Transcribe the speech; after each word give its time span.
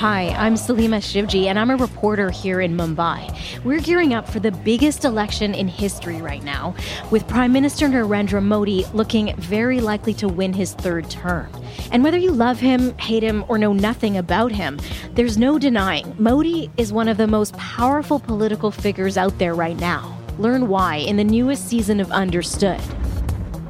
Hi, 0.00 0.28
I'm 0.30 0.54
Salima 0.54 0.96
Shivji, 0.96 1.44
and 1.44 1.58
I'm 1.58 1.68
a 1.68 1.76
reporter 1.76 2.30
here 2.30 2.62
in 2.62 2.74
Mumbai. 2.74 3.62
We're 3.64 3.80
gearing 3.80 4.14
up 4.14 4.26
for 4.26 4.40
the 4.40 4.50
biggest 4.50 5.04
election 5.04 5.54
in 5.54 5.68
history 5.68 6.22
right 6.22 6.42
now, 6.42 6.74
with 7.10 7.28
Prime 7.28 7.52
Minister 7.52 7.86
Narendra 7.86 8.42
Modi 8.42 8.86
looking 8.94 9.36
very 9.36 9.82
likely 9.82 10.14
to 10.14 10.26
win 10.26 10.54
his 10.54 10.72
third 10.72 11.10
term. 11.10 11.50
And 11.92 12.02
whether 12.02 12.16
you 12.16 12.30
love 12.30 12.58
him, 12.58 12.96
hate 12.96 13.22
him, 13.22 13.44
or 13.46 13.58
know 13.58 13.74
nothing 13.74 14.16
about 14.16 14.52
him, 14.52 14.80
there's 15.12 15.36
no 15.36 15.58
denying 15.58 16.16
Modi 16.18 16.70
is 16.78 16.94
one 16.94 17.08
of 17.08 17.18
the 17.18 17.26
most 17.26 17.54
powerful 17.58 18.18
political 18.18 18.70
figures 18.70 19.18
out 19.18 19.38
there 19.38 19.54
right 19.54 19.78
now. 19.78 20.18
Learn 20.38 20.68
why 20.68 20.96
in 20.96 21.18
the 21.18 21.24
newest 21.24 21.68
season 21.68 22.00
of 22.00 22.10
Understood. 22.10 22.80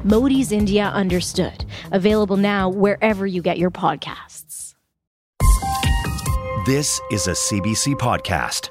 Modi's 0.05 0.53
India 0.53 0.85
Understood, 0.93 1.65
available 1.91 2.37
now 2.37 2.69
wherever 2.69 3.27
you 3.27 3.41
get 3.41 3.57
your 3.57 3.69
podcasts. 3.69 4.50
This 6.65 7.01
is 7.09 7.25
a 7.25 7.31
CBC 7.31 7.95
podcast. 7.95 8.69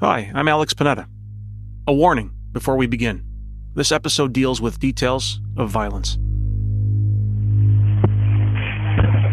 Hi, 0.00 0.30
I'm 0.34 0.48
Alex 0.48 0.74
Panetta. 0.74 1.08
A 1.86 1.94
warning 1.94 2.30
before 2.52 2.76
we 2.76 2.86
begin. 2.86 3.24
This 3.74 3.90
episode 3.90 4.34
deals 4.34 4.60
with 4.60 4.78
details 4.78 5.40
of 5.56 5.70
violence. 5.70 6.18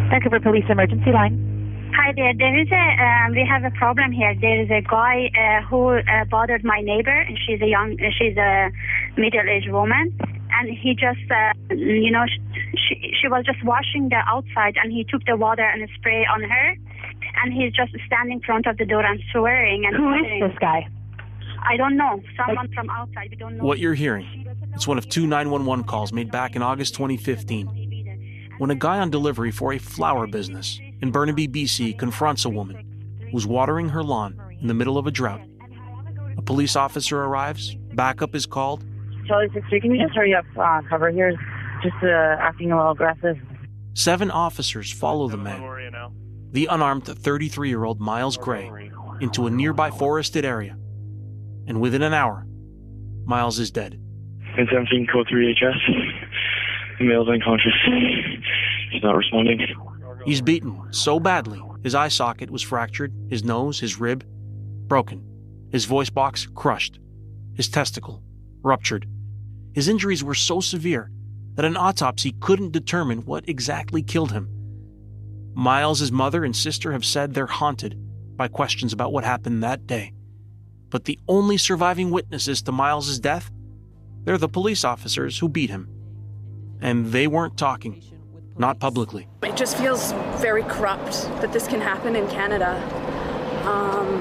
Vancouver 0.09 0.39
Police 0.39 0.63
Emergency 0.69 1.11
Line. 1.11 1.91
Hi 1.93 2.13
there. 2.15 2.33
There 2.37 2.57
is 2.57 2.69
a 2.71 2.85
um, 3.03 3.31
we 3.33 3.45
have 3.45 3.65
a 3.65 3.71
problem 3.71 4.13
here. 4.13 4.33
There 4.39 4.63
is 4.63 4.69
a 4.71 4.81
guy 4.81 5.27
uh, 5.35 5.67
who 5.67 5.97
uh, 5.97 6.23
bothered 6.31 6.63
my 6.63 6.79
neighbor, 6.79 7.19
and 7.19 7.37
she's 7.45 7.59
a 7.61 7.67
young, 7.67 7.97
uh, 7.99 8.11
she's 8.17 8.37
a 8.37 8.71
middle-aged 9.17 9.71
woman, 9.71 10.17
and 10.53 10.69
he 10.69 10.93
just, 10.93 11.29
uh, 11.29 11.51
you 11.75 12.11
know, 12.11 12.23
she 12.87 13.11
she 13.19 13.27
was 13.27 13.43
just 13.45 13.61
washing 13.65 14.07
the 14.07 14.21
outside, 14.25 14.75
and 14.81 14.93
he 14.93 15.03
took 15.03 15.25
the 15.25 15.35
water 15.35 15.63
and 15.63 15.87
spray 15.97 16.25
on 16.33 16.43
her, 16.43 16.75
and 17.43 17.53
he's 17.53 17.73
just 17.73 17.91
standing 18.05 18.33
in 18.37 18.41
front 18.41 18.65
of 18.65 18.77
the 18.77 18.85
door 18.85 19.05
and 19.05 19.19
swearing. 19.31 19.85
And 19.85 19.95
Who 19.95 20.03
swearing. 20.03 20.43
is 20.43 20.49
this 20.51 20.59
guy? 20.59 20.87
I 21.69 21.75
don't 21.77 21.97
know. 21.97 22.21
Someone 22.37 22.71
from 22.73 22.89
outside. 22.89 23.29
We 23.31 23.35
don't 23.35 23.57
know. 23.57 23.63
What 23.63 23.79
you're 23.79 23.93
hearing, 23.93 24.47
it's 24.73 24.87
one 24.87 24.97
of 24.97 25.09
two 25.09 25.27
911 25.27 25.85
calls 25.85 26.13
made 26.13 26.31
back 26.31 26.55
in 26.55 26.61
August 26.61 26.93
2015 26.95 27.85
when 28.57 28.71
a 28.71 28.75
guy 28.75 28.97
on 28.99 29.09
delivery 29.11 29.51
for 29.51 29.73
a 29.73 29.77
flower 29.77 30.25
business 30.25 30.79
in 31.01 31.11
Burnaby, 31.11 31.47
BC 31.47 31.97
confronts 31.99 32.43
a 32.45 32.49
woman 32.49 33.27
who's 33.31 33.45
watering 33.45 33.89
her 33.89 34.03
lawn 34.03 34.39
in 34.59 34.67
the 34.67 34.73
middle 34.73 34.97
of 34.97 35.05
a 35.05 35.11
drought. 35.11 35.41
A 36.37 36.41
police 36.41 36.75
officer 36.75 37.23
arrives, 37.23 37.75
backup 37.93 38.33
is 38.33 38.45
called, 38.47 38.83
Charlie 39.27 39.49
63, 39.53 39.81
can 39.81 39.91
you 39.91 40.01
just 40.03 40.15
hurry 40.15 40.33
up 40.33 40.45
uh, 40.57 40.81
cover 40.89 41.11
here? 41.11 41.35
Just 41.83 41.97
uh, 42.01 42.07
acting 42.39 42.71
a 42.71 42.77
little 42.77 42.93
aggressive. 42.93 43.37
seven 43.93 44.31
officers 44.31 44.91
follow 44.91 45.27
the 45.27 45.37
man, 45.37 45.61
the 46.51 46.67
unarmed 46.67 47.05
33 47.05 47.69
year 47.69 47.83
old 47.83 47.99
Myles 47.99 48.37
Gray, 48.37 48.91
into 49.21 49.47
a 49.47 49.49
nearby 49.49 49.91
forested 49.91 50.45
area. 50.45 50.77
And 51.67 51.81
within 51.81 52.01
an 52.01 52.13
hour, 52.13 52.45
Myles 53.25 53.59
is 53.59 53.71
dead. 53.71 53.99
It's 54.57 54.71
17 54.71 55.07
code 55.11 55.27
3 55.29 55.53
HS. 55.53 55.75
The 56.99 57.05
male's 57.05 57.29
unconscious. 57.29 57.73
He's 58.91 59.03
not 59.03 59.15
responding. 59.15 59.59
He's 60.25 60.41
beaten 60.41 60.81
so 60.91 61.19
badly, 61.19 61.61
his 61.83 61.93
eye 61.93 62.07
socket 62.07 62.49
was 62.49 62.61
fractured, 62.61 63.13
his 63.29 63.43
nose, 63.43 63.79
his 63.79 63.99
rib, 63.99 64.25
broken, 64.87 65.23
his 65.71 65.85
voice 65.85 66.09
box 66.09 66.47
crushed, 66.55 66.99
his 67.53 67.69
testicle 67.69 68.23
ruptured. 68.63 69.07
His 69.73 69.87
injuries 69.87 70.23
were 70.23 70.33
so 70.33 70.59
severe 70.59 71.11
that 71.55 71.65
an 71.65 71.77
autopsy 71.77 72.33
couldn't 72.39 72.71
determine 72.71 73.25
what 73.25 73.47
exactly 73.47 74.01
killed 74.01 74.31
him. 74.31 74.49
Myles's 75.57 76.11
mother 76.11 76.45
and 76.45 76.55
sister 76.55 76.91
have 76.91 77.03
said 77.03 77.33
they're 77.33 77.47
haunted 77.47 77.99
by 78.37 78.47
questions 78.47 78.93
about 78.93 79.11
what 79.11 79.23
happened 79.23 79.63
that 79.63 79.87
day. 79.87 80.13
But 80.91 81.05
the 81.05 81.17
only 81.27 81.57
surviving 81.57 82.11
witnesses 82.11 82.61
to 82.61 82.71
Myles's 82.71 83.19
death, 83.19 83.49
they're 84.23 84.37
the 84.37 84.47
police 84.47 84.83
officers 84.83 85.39
who 85.39 85.49
beat 85.49 85.71
him. 85.71 85.89
And 86.79 87.07
they 87.07 87.25
weren't 87.25 87.57
talking, 87.57 88.03
not 88.55 88.79
publicly. 88.79 89.27
It 89.41 89.57
just 89.57 89.77
feels 89.77 90.11
very 90.35 90.61
corrupt 90.61 91.23
that 91.41 91.51
this 91.51 91.67
can 91.67 91.81
happen 91.81 92.15
in 92.15 92.29
Canada. 92.29 92.75
Um, 93.65 94.19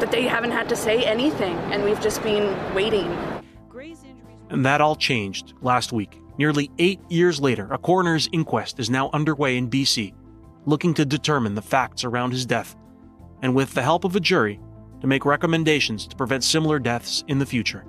that 0.00 0.10
they 0.10 0.22
haven't 0.22 0.52
had 0.52 0.70
to 0.70 0.74
say 0.74 1.04
anything, 1.04 1.54
and 1.70 1.84
we've 1.84 2.00
just 2.00 2.22
been 2.22 2.74
waiting. 2.74 3.14
And 4.48 4.64
that 4.64 4.80
all 4.80 4.96
changed 4.96 5.52
last 5.60 5.92
week. 5.92 6.18
Nearly 6.38 6.70
eight 6.78 7.00
years 7.10 7.40
later, 7.40 7.68
a 7.70 7.76
coroner's 7.78 8.26
inquest 8.32 8.80
is 8.80 8.88
now 8.88 9.10
underway 9.12 9.58
in 9.58 9.68
BC, 9.68 10.14
looking 10.66 10.94
to 10.94 11.04
determine 11.04 11.54
the 11.54 11.62
facts 11.62 12.04
around 12.04 12.32
his 12.32 12.46
death, 12.46 12.76
and 13.42 13.54
with 13.54 13.74
the 13.74 13.82
help 13.82 14.04
of 14.04 14.16
a 14.16 14.20
jury, 14.20 14.60
to 15.00 15.06
make 15.06 15.24
recommendations 15.24 16.06
to 16.06 16.16
prevent 16.16 16.44
similar 16.44 16.78
deaths 16.78 17.24
in 17.26 17.38
the 17.38 17.46
future. 17.46 17.84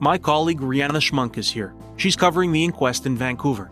My 0.00 0.18
colleague 0.18 0.60
Rhianna 0.60 1.00
Schmunk 1.00 1.38
is 1.38 1.50
here. 1.50 1.74
She's 1.96 2.16
covering 2.16 2.52
the 2.52 2.62
inquest 2.62 3.06
in 3.06 3.16
Vancouver, 3.16 3.70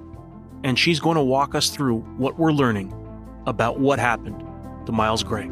and 0.65 0.79
she's 0.79 1.01
going 1.01 1.17
to 1.17 1.23
walk 1.23 1.55
us 1.55 1.69
through 1.69 2.01
what 2.17 2.39
we're 2.39 2.53
learning 2.53 2.95
about 3.47 3.79
what 3.79 3.99
happened 3.99 4.43
to 4.87 4.93
Myles 4.93 5.23
Gray. 5.23 5.51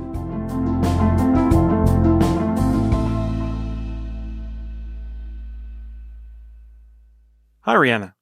Hi, 7.63 7.75
Rhianna. 7.75 8.15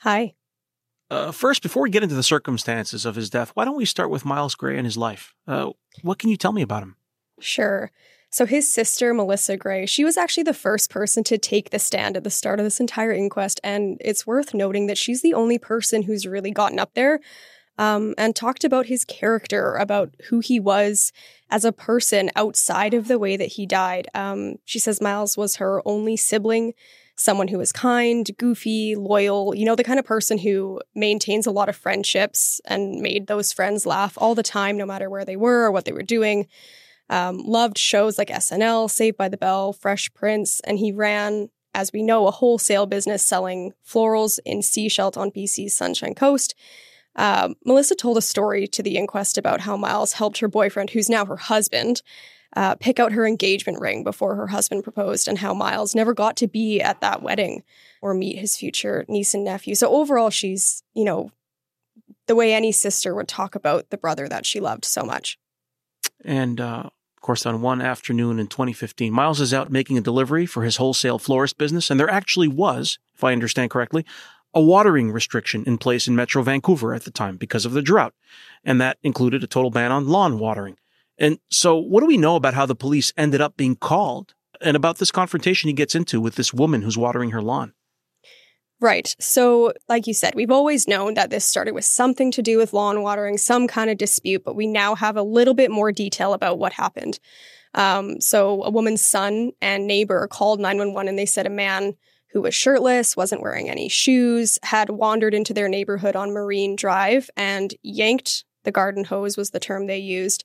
Hi. 0.00 0.34
Uh, 1.10 1.30
first, 1.30 1.62
before 1.62 1.82
we 1.82 1.90
get 1.90 2.02
into 2.02 2.14
the 2.14 2.22
circumstances 2.22 3.04
of 3.04 3.14
his 3.14 3.30
death, 3.30 3.50
why 3.54 3.64
don't 3.64 3.76
we 3.76 3.84
start 3.84 4.10
with 4.10 4.24
Myles 4.24 4.54
Gray 4.54 4.76
and 4.76 4.86
his 4.86 4.96
life? 4.96 5.34
Uh, 5.46 5.70
what 6.02 6.18
can 6.18 6.30
you 6.30 6.36
tell 6.36 6.52
me 6.52 6.62
about 6.62 6.82
him? 6.82 6.96
Sure. 7.40 7.90
So 8.30 8.46
his 8.46 8.72
sister, 8.72 9.14
Melissa 9.14 9.56
Gray, 9.56 9.86
she 9.86 10.04
was 10.04 10.16
actually 10.16 10.42
the 10.42 10.54
first 10.54 10.90
person 10.90 11.22
to 11.24 11.38
take 11.38 11.70
the 11.70 11.78
stand 11.78 12.16
at 12.16 12.24
the 12.24 12.30
start 12.30 12.58
of 12.58 12.64
this 12.64 12.80
entire 12.80 13.12
inquest. 13.12 13.60
And 13.62 13.96
it's 14.00 14.26
worth 14.26 14.54
noting 14.54 14.88
that 14.88 14.98
she's 14.98 15.22
the 15.22 15.34
only 15.34 15.56
person 15.58 16.02
who's 16.02 16.26
really 16.26 16.50
gotten 16.50 16.80
up 16.80 16.94
there 16.94 17.20
um, 17.78 18.14
and 18.18 18.34
talked 18.34 18.64
about 18.64 18.86
his 18.86 19.04
character, 19.04 19.74
about 19.74 20.14
who 20.30 20.40
he 20.40 20.58
was 20.58 21.12
as 21.50 21.64
a 21.64 21.72
person 21.72 22.30
outside 22.34 22.94
of 22.94 23.06
the 23.06 23.18
way 23.18 23.36
that 23.36 23.52
he 23.52 23.66
died. 23.66 24.08
Um, 24.14 24.56
she 24.64 24.80
says 24.80 25.00
Myles 25.00 25.36
was 25.36 25.56
her 25.56 25.80
only 25.86 26.16
sibling, 26.16 26.72
someone 27.16 27.48
who 27.48 27.58
was 27.58 27.72
kind, 27.72 28.28
goofy, 28.38 28.96
loyal, 28.96 29.54
you 29.54 29.64
know, 29.64 29.76
the 29.76 29.84
kind 29.84 29.98
of 29.98 30.04
person 30.04 30.38
who 30.38 30.80
maintains 30.94 31.46
a 31.46 31.52
lot 31.52 31.68
of 31.68 31.76
friendships 31.76 32.60
and 32.64 33.00
made 33.00 33.26
those 33.26 33.52
friends 33.52 33.86
laugh 33.86 34.14
all 34.16 34.34
the 34.34 34.42
time, 34.42 34.76
no 34.76 34.86
matter 34.86 35.08
where 35.08 35.24
they 35.24 35.36
were 35.36 35.64
or 35.64 35.70
what 35.70 35.84
they 35.84 35.92
were 35.92 36.02
doing. 36.02 36.46
Um, 37.10 37.38
loved 37.38 37.78
shows 37.78 38.18
like 38.18 38.28
SNL, 38.28 38.90
Saved 38.90 39.16
by 39.16 39.28
the 39.28 39.36
Bell, 39.36 39.72
Fresh 39.72 40.12
Prince, 40.14 40.60
and 40.60 40.78
he 40.78 40.90
ran, 40.90 41.50
as 41.74 41.92
we 41.92 42.02
know, 42.02 42.26
a 42.26 42.32
wholesale 42.32 42.86
business 42.86 43.22
selling 43.22 43.72
florals 43.86 44.38
in 44.44 44.60
Sechelt 44.60 45.16
on 45.16 45.30
BC's 45.30 45.74
Sunshine 45.74 46.14
Coast. 46.14 46.54
Um, 47.16 47.54
Melissa 47.64 47.94
told 47.94 48.16
a 48.16 48.22
story 48.22 48.66
to 48.68 48.82
the 48.82 48.96
inquest 48.96 49.38
about 49.38 49.60
how 49.60 49.76
Myles 49.76 50.14
helped 50.14 50.38
her 50.38 50.48
boyfriend, 50.48 50.90
who's 50.90 51.08
now 51.08 51.24
her 51.26 51.36
husband, 51.36 52.02
uh, 52.56 52.74
pick 52.76 52.98
out 52.98 53.12
her 53.12 53.26
engagement 53.26 53.80
ring 53.80 54.04
before 54.04 54.34
her 54.36 54.48
husband 54.48 54.84
proposed, 54.84 55.28
and 55.28 55.38
how 55.38 55.54
Myles 55.54 55.94
never 55.94 56.14
got 56.14 56.36
to 56.36 56.46
be 56.46 56.80
at 56.80 57.00
that 57.00 57.22
wedding 57.22 57.62
or 58.00 58.14
meet 58.14 58.38
his 58.38 58.56
future 58.56 59.04
niece 59.08 59.34
and 59.34 59.44
nephew. 59.44 59.74
So 59.74 59.90
overall, 59.90 60.30
she's, 60.30 60.82
you 60.94 61.04
know, 61.04 61.30
the 62.26 62.34
way 62.34 62.52
any 62.52 62.72
sister 62.72 63.14
would 63.14 63.28
talk 63.28 63.54
about 63.54 63.90
the 63.90 63.98
brother 63.98 64.28
that 64.28 64.46
she 64.46 64.60
loved 64.60 64.84
so 64.84 65.02
much. 65.02 65.38
And 66.24 66.60
uh, 66.60 66.84
of 67.16 67.20
course, 67.20 67.46
on 67.46 67.60
one 67.62 67.80
afternoon 67.80 68.38
in 68.38 68.46
2015, 68.46 69.12
Myles 69.12 69.40
is 69.40 69.54
out 69.54 69.70
making 69.70 69.98
a 69.98 70.02
delivery 70.02 70.46
for 70.46 70.62
his 70.62 70.76
wholesale 70.76 71.18
florist 71.18 71.58
business, 71.58 71.90
and 71.90 71.98
there 71.98 72.10
actually 72.10 72.48
was, 72.48 72.98
if 73.14 73.24
I 73.24 73.32
understand 73.32 73.70
correctly, 73.70 74.04
a 74.54 74.60
watering 74.60 75.10
restriction 75.10 75.64
in 75.66 75.78
place 75.78 76.06
in 76.06 76.14
Metro 76.14 76.42
Vancouver 76.42 76.94
at 76.94 77.04
the 77.04 77.10
time 77.10 77.36
because 77.36 77.66
of 77.66 77.72
the 77.72 77.82
drought, 77.82 78.14
and 78.62 78.80
that 78.80 78.98
included 79.02 79.42
a 79.42 79.48
total 79.48 79.70
ban 79.70 79.90
on 79.90 80.06
lawn 80.06 80.38
watering. 80.38 80.76
And 81.18 81.38
so, 81.50 81.76
what 81.76 82.00
do 82.00 82.06
we 82.06 82.16
know 82.16 82.36
about 82.36 82.54
how 82.54 82.66
the 82.66 82.74
police 82.74 83.12
ended 83.16 83.40
up 83.40 83.56
being 83.56 83.76
called 83.76 84.34
and 84.60 84.76
about 84.76 84.98
this 84.98 85.10
confrontation 85.10 85.68
he 85.68 85.74
gets 85.74 85.94
into 85.94 86.20
with 86.20 86.34
this 86.34 86.52
woman 86.52 86.82
who's 86.82 86.98
watering 86.98 87.30
her 87.30 87.42
lawn? 87.42 87.72
Right. 88.80 89.14
So, 89.20 89.72
like 89.88 90.06
you 90.06 90.14
said, 90.14 90.34
we've 90.34 90.50
always 90.50 90.88
known 90.88 91.14
that 91.14 91.30
this 91.30 91.44
started 91.44 91.72
with 91.72 91.84
something 91.84 92.30
to 92.32 92.42
do 92.42 92.58
with 92.58 92.72
lawn 92.72 93.02
watering, 93.02 93.38
some 93.38 93.68
kind 93.68 93.88
of 93.88 93.98
dispute, 93.98 94.42
but 94.44 94.56
we 94.56 94.66
now 94.66 94.94
have 94.94 95.16
a 95.16 95.22
little 95.22 95.54
bit 95.54 95.70
more 95.70 95.92
detail 95.92 96.32
about 96.32 96.58
what 96.58 96.72
happened. 96.72 97.18
Um, 97.74 98.20
so, 98.20 98.62
a 98.64 98.70
woman's 98.70 99.04
son 99.04 99.52
and 99.62 99.86
neighbor 99.86 100.26
called 100.26 100.60
911 100.60 101.08
and 101.08 101.18
they 101.18 101.26
said 101.26 101.46
a 101.46 101.50
man 101.50 101.94
who 102.32 102.42
was 102.42 102.54
shirtless, 102.54 103.16
wasn't 103.16 103.40
wearing 103.40 103.70
any 103.70 103.88
shoes, 103.88 104.58
had 104.64 104.90
wandered 104.90 105.34
into 105.34 105.54
their 105.54 105.68
neighborhood 105.68 106.16
on 106.16 106.32
Marine 106.32 106.74
Drive 106.74 107.30
and 107.36 107.72
yanked 107.82 108.44
the 108.64 108.72
garden 108.72 109.04
hose, 109.04 109.36
was 109.36 109.50
the 109.50 109.60
term 109.60 109.86
they 109.86 109.98
used, 109.98 110.44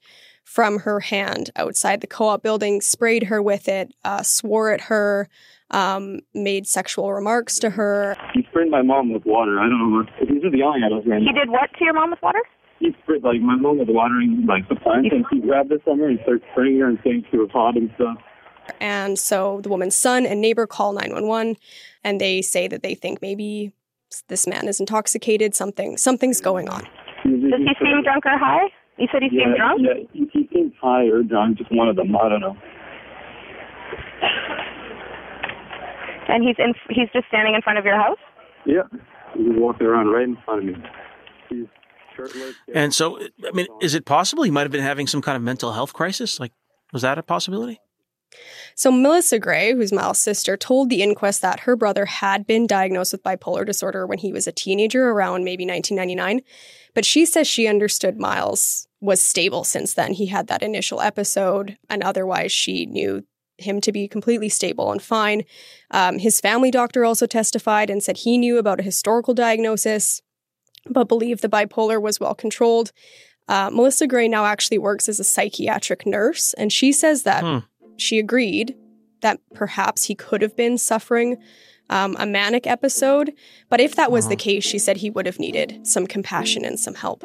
from 0.50 0.80
her 0.80 1.00
hand 1.00 1.52
outside 1.56 2.02
the 2.02 2.08
co 2.08 2.28
op 2.30 2.42
building, 2.42 2.82
sprayed 2.82 3.24
her 3.24 3.40
with 3.40 3.68
it, 3.68 3.94
uh, 4.04 4.24
swore 4.24 4.72
at 4.72 4.82
her, 4.82 5.30
um, 5.70 6.22
made 6.34 6.66
sexual 6.66 7.14
remarks 7.14 7.60
to 7.60 7.70
her. 7.70 8.16
He 8.34 8.42
sprayed 8.50 8.72
my 8.72 8.82
mom 8.82 9.14
with 9.14 9.26
water. 9.26 9.60
I 9.60 9.70
don't 9.70 9.78
know. 9.78 9.98
What 10.00 10.28
he's 10.28 10.42
just 10.42 10.58
yelling 10.58 10.82
at 10.84 10.92
us, 10.92 11.06
man. 11.06 11.22
He 11.22 11.32
did 11.32 11.50
what 11.50 11.70
to 11.78 11.86
your 11.86 11.94
mom 11.94 12.10
with 12.10 12.22
water? 12.24 12.42
he 12.80 12.96
sprayed 13.04 13.24
like 13.24 13.42
my 13.42 13.56
mom 13.56 13.78
was 13.78 13.88
watering 13.92 14.46
like 14.48 14.68
the 14.70 14.76
plants, 14.76 15.10
and 15.12 15.26
he 15.30 15.40
grabbed 15.40 15.72
it 15.72 15.84
from 15.84 16.00
her 16.00 16.08
and 16.08 16.20
started 16.24 16.42
spraying 16.52 16.80
her 16.80 16.88
and 16.88 16.98
saying 17.04 17.26
she 17.30 17.38
was 17.38 17.50
hot 17.52 17.76
and 17.76 17.92
stuff. 17.96 18.18
And 18.80 19.20
so 19.20 19.60
the 19.62 19.70
woman's 19.70 19.96
son 19.96 20.26
and 20.26 20.42
neighbor 20.42 20.66
call 20.66 20.94
911 20.94 21.58
and 22.04 22.22
they 22.22 22.42
say 22.42 22.68
that 22.68 22.84
they 22.84 22.96
think 22.96 23.22
maybe 23.22 23.74
this 24.30 24.48
man 24.48 24.68
is 24.68 24.80
intoxicated, 24.80 25.54
something 25.54 25.98
something's 25.98 26.42
going 26.42 26.70
on. 26.70 26.82
Does 27.24 27.60
he 27.60 27.76
seem 27.80 28.02
drunk 28.04 28.26
or 28.26 28.38
high? 28.38 28.70
You 29.00 29.08
said 29.12 29.24
he 29.24 29.30
yeah, 29.32 29.46
seemed 29.46 29.56
drunk? 29.56 29.82
Yeah, 29.82 30.04
he, 30.12 30.30
he 30.34 30.50
seems 30.54 30.74
high 30.82 31.06
or 31.06 31.24
drunk, 31.24 31.58
just 31.58 31.72
one 31.72 31.88
of 31.88 31.96
them. 31.96 32.16
I 32.16 32.28
don't 32.28 32.42
know. 32.42 32.58
And 36.28 36.44
he's 36.44 36.58
in 36.60 36.74
he's 36.90 37.08
just 37.14 37.28
standing 37.30 37.56
in 37.56 37.62
front 37.62 37.80
of 37.80 37.86
your 37.86 37.96
house? 37.96 38.20
Yeah, 38.66 38.84
he's 39.34 39.48
walking 39.56 39.88
around 39.88 40.08
right 40.08 40.24
in 40.24 40.38
front 40.44 40.60
of 40.60 40.66
me. 40.66 40.84
He's 41.50 41.66
shirtless. 42.16 42.56
And 42.76 42.94
so, 42.94 43.20
I 43.48 43.52
mean, 43.54 43.68
is 43.82 43.96
it 43.96 44.06
possible 44.06 44.44
he 44.44 44.52
might 44.52 44.64
have 44.64 44.72
been 44.72 44.84
having 44.84 45.08
some 45.08 45.22
kind 45.22 45.38
of 45.38 45.42
mental 45.42 45.72
health 45.72 45.94
crisis? 45.94 46.40
Like, 46.40 46.52
was 46.92 47.02
that 47.02 47.18
a 47.18 47.24
possibility? 47.24 47.80
So, 48.76 48.92
Melissa 48.92 49.40
Gray, 49.40 49.74
who's 49.74 49.92
Myles' 49.92 50.20
sister, 50.20 50.56
told 50.56 50.90
the 50.90 51.02
inquest 51.02 51.42
that 51.42 51.62
her 51.62 51.76
brother 51.76 52.06
had 52.06 52.46
been 52.46 52.68
diagnosed 52.68 53.14
with 53.14 53.24
bipolar 53.24 53.66
disorder 53.66 54.06
when 54.06 54.20
he 54.20 54.32
was 54.32 54.46
a 54.46 54.52
teenager 54.52 55.10
around 55.10 55.46
maybe 55.46 55.66
1999. 55.66 56.42
But 56.94 57.06
she 57.06 57.26
says 57.26 57.48
she 57.48 57.66
understood 57.66 58.20
Myles 58.20 58.88
was 59.02 59.22
stable 59.22 59.64
since 59.64 59.94
then. 59.94 60.14
He 60.14 60.28
had 60.28 60.48
that 60.48 60.64
initial 60.64 61.02
episode, 61.02 61.78
and 61.90 62.04
otherwise, 62.04 62.52
she 62.52 62.86
knew 62.86 63.24
him 63.58 63.82
to 63.82 63.92
be 63.92 64.08
completely 64.08 64.50
stable 64.50 64.92
and 64.92 65.02
fine. 65.02 65.44
Um, 65.92 66.20
his 66.20 66.40
family 66.40 66.72
doctor 66.72 67.04
also 67.04 67.26
testified 67.26 67.90
and 67.90 68.02
said 68.02 68.18
he 68.18 68.38
knew 68.38 68.58
about 68.58 68.80
a 68.80 68.84
historical 68.84 69.34
diagnosis, 69.34 70.22
but 70.90 71.10
believed 71.10 71.42
the 71.42 71.50
bipolar 71.50 72.02
was 72.02 72.20
well 72.20 72.36
controlled. 72.36 72.92
Uh, 73.48 73.70
Melissa 73.72 74.08
Gray 74.08 74.28
now 74.28 74.46
actually 74.46 74.78
works 74.78 75.10
as 75.10 75.20
a 75.20 75.24
psychiatric 75.24 76.06
nurse, 76.06 76.54
and 76.54 76.72
she 76.72 76.92
says 76.92 77.24
that 77.24 77.44
Hmm. 77.44 77.58
she 77.98 78.20
agreed 78.20 78.76
that 79.22 79.40
perhaps 79.54 80.06
he 80.06 80.16
could 80.16 80.42
have 80.42 80.56
been 80.56 80.78
suffering 80.78 81.38
um, 81.90 82.16
a 82.20 82.26
manic 82.26 82.68
episode. 82.68 83.34
But 83.68 83.82
if 83.82 83.96
that 83.96 84.12
was 84.12 84.28
the 84.30 84.36
case, 84.36 84.64
she 84.64 84.78
said 84.80 84.98
he 84.98 85.10
would 85.10 85.26
have 85.26 85.40
needed 85.40 85.86
some 85.86 86.06
compassion 86.08 86.64
and 86.64 86.80
some 86.80 86.94
help. 86.96 87.24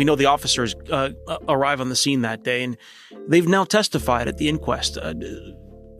We 0.00 0.04
know 0.04 0.16
the 0.16 0.24
officers 0.24 0.74
uh, 0.90 1.10
arrive 1.46 1.78
on 1.78 1.90
the 1.90 1.94
scene 1.94 2.22
that 2.22 2.42
day, 2.42 2.64
and 2.64 2.78
they've 3.28 3.46
now 3.46 3.64
testified 3.64 4.28
at 4.28 4.38
the 4.38 4.48
inquest. 4.48 4.96
Uh, 4.96 5.12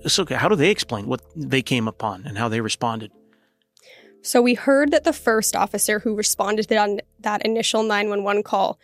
it's 0.02 0.18
okay. 0.18 0.36
How 0.36 0.48
do 0.48 0.56
they 0.56 0.70
explain 0.70 1.06
what 1.06 1.20
they 1.36 1.60
came 1.60 1.86
upon 1.86 2.24
and 2.24 2.38
how 2.38 2.48
they 2.48 2.62
responded? 2.62 3.10
So 4.22 4.40
we 4.40 4.54
heard 4.54 4.90
that 4.92 5.04
the 5.04 5.12
first 5.12 5.54
officer 5.54 5.98
who 5.98 6.14
responded 6.14 6.72
on 6.72 6.96
that, 6.96 7.04
that 7.20 7.44
initial 7.44 7.82
911 7.82 8.42
call, 8.42 8.80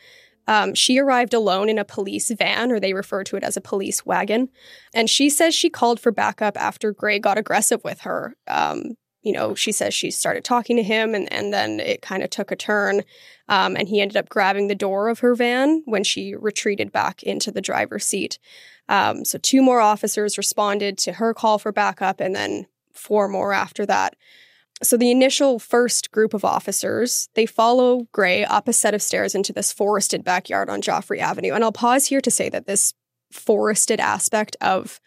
um, 0.48 0.74
she 0.74 0.98
arrived 0.98 1.32
alone 1.32 1.70
in 1.70 1.78
a 1.78 1.84
police 1.86 2.30
van, 2.32 2.70
or 2.70 2.78
they 2.78 2.92
refer 2.92 3.24
to 3.24 3.36
it 3.36 3.42
as 3.42 3.56
a 3.56 3.62
police 3.62 4.04
wagon. 4.04 4.50
And 4.92 5.08
she 5.08 5.30
says 5.30 5.54
she 5.54 5.70
called 5.70 5.98
for 5.98 6.12
backup 6.12 6.58
after 6.60 6.92
Gray 6.92 7.20
got 7.20 7.38
aggressive 7.38 7.82
with 7.82 8.00
her. 8.00 8.36
Um, 8.46 8.96
you 9.26 9.32
know, 9.32 9.56
she 9.56 9.72
says 9.72 9.92
she 9.92 10.12
started 10.12 10.44
talking 10.44 10.76
to 10.76 10.84
him 10.84 11.12
and, 11.12 11.30
and 11.32 11.52
then 11.52 11.80
it 11.80 12.00
kind 12.00 12.22
of 12.22 12.30
took 12.30 12.52
a 12.52 12.56
turn. 12.56 13.02
Um, 13.48 13.74
and 13.74 13.88
he 13.88 14.00
ended 14.00 14.16
up 14.16 14.28
grabbing 14.28 14.68
the 14.68 14.76
door 14.76 15.08
of 15.08 15.18
her 15.18 15.34
van 15.34 15.82
when 15.84 16.04
she 16.04 16.36
retreated 16.36 16.92
back 16.92 17.24
into 17.24 17.50
the 17.50 17.60
driver's 17.60 18.04
seat. 18.04 18.38
Um, 18.88 19.24
so 19.24 19.36
two 19.38 19.62
more 19.62 19.80
officers 19.80 20.38
responded 20.38 20.96
to 20.98 21.14
her 21.14 21.34
call 21.34 21.58
for 21.58 21.72
backup 21.72 22.20
and 22.20 22.36
then 22.36 22.68
four 22.92 23.26
more 23.26 23.52
after 23.52 23.84
that. 23.86 24.14
So 24.80 24.96
the 24.96 25.10
initial 25.10 25.58
first 25.58 26.12
group 26.12 26.32
of 26.32 26.44
officers, 26.44 27.28
they 27.34 27.46
follow 27.46 28.06
Gray 28.12 28.44
up 28.44 28.68
a 28.68 28.72
set 28.72 28.94
of 28.94 29.02
stairs 29.02 29.34
into 29.34 29.52
this 29.52 29.72
forested 29.72 30.22
backyard 30.22 30.70
on 30.70 30.82
Joffre 30.82 31.18
Avenue. 31.18 31.52
And 31.52 31.64
I'll 31.64 31.72
pause 31.72 32.06
here 32.06 32.20
to 32.20 32.30
say 32.30 32.48
that 32.50 32.68
this 32.68 32.94
forested 33.32 33.98
aspect 33.98 34.56
of 34.60 35.00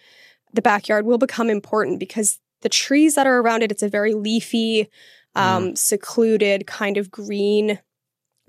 the 0.51 0.61
backyard 0.61 1.05
will 1.05 1.17
become 1.17 1.49
important 1.49 2.01
because 2.01 2.39
the 2.61 2.69
trees 2.69 3.15
that 3.15 3.27
are 3.27 3.39
around 3.39 3.63
it, 3.63 3.71
it's 3.71 3.83
a 3.83 3.89
very 3.89 4.13
leafy, 4.13 4.89
um, 5.35 5.75
secluded, 5.75 6.67
kind 6.67 6.97
of 6.97 7.09
green 7.11 7.79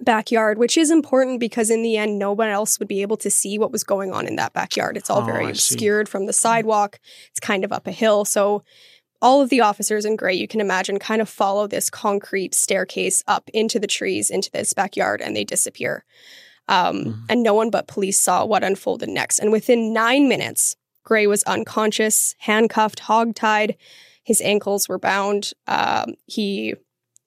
backyard, 0.03 0.57
which 0.59 0.79
is 0.79 0.91
important 0.91 1.39
because 1.41 1.69
in 1.71 1.83
the 1.83 1.97
end, 1.97 2.19
no 2.19 2.33
one 2.33 2.49
else 2.49 2.79
would 2.79 2.89
be 2.89 3.03
able 3.03 3.19
to 3.19 3.31
see 3.31 3.59
what 3.59 3.71
was 3.71 3.85
going 3.85 4.13
on 4.13 4.27
in 4.27 4.37
that 4.37 4.53
backyard. 4.55 4.97
It's 4.97 5.11
all 5.11 5.21
Oh, 5.23 5.27
very 5.27 5.45
I 5.47 5.53
see. 5.53 5.75
obscured 5.75 6.09
from 6.09 6.27
the 6.27 6.33
sidewalk. 6.33 6.99
It's 7.31 7.41
kind 7.41 7.65
of 7.65 7.73
up 7.73 7.87
a 7.87 7.93
hill. 7.93 8.25
So 8.25 8.65
all 9.21 9.43
of 9.43 9.51
the 9.51 9.61
officers 9.61 10.07
in 10.07 10.17
gray, 10.17 10.35
you 10.35 10.49
can 10.49 10.61
imagine, 10.63 10.99
kind 10.99 11.21
of 11.21 11.29
follow 11.29 11.67
this 11.67 11.91
concrete 11.91 12.55
staircase 12.55 13.23
up 13.29 13.51
into 13.53 13.79
the 13.79 13.87
trees, 13.87 14.31
into 14.31 14.51
this 14.51 14.73
backyard, 14.73 15.21
and 15.21 15.37
they 15.37 15.45
disappear. 15.45 16.05
Um, 16.69 17.05
Mhm. 17.05 17.15
And 17.29 17.43
no 17.43 17.53
one 17.53 17.69
but 17.69 17.87
police 17.87 18.19
saw 18.19 18.47
what 18.47 18.65
unfolded 18.65 19.11
next. 19.11 19.39
And 19.39 19.53
within 19.53 19.93
nine 19.93 20.29
minutes, 20.29 20.77
Gray 21.05 21.27
was 21.27 21.43
unconscious, 21.45 22.35
handcuffed, 22.39 23.01
hogtied. 23.01 23.77
His 24.23 24.41
ankles 24.41 24.89
were 24.89 24.99
bound. 24.99 25.53
Um, 25.67 26.15
he 26.27 26.75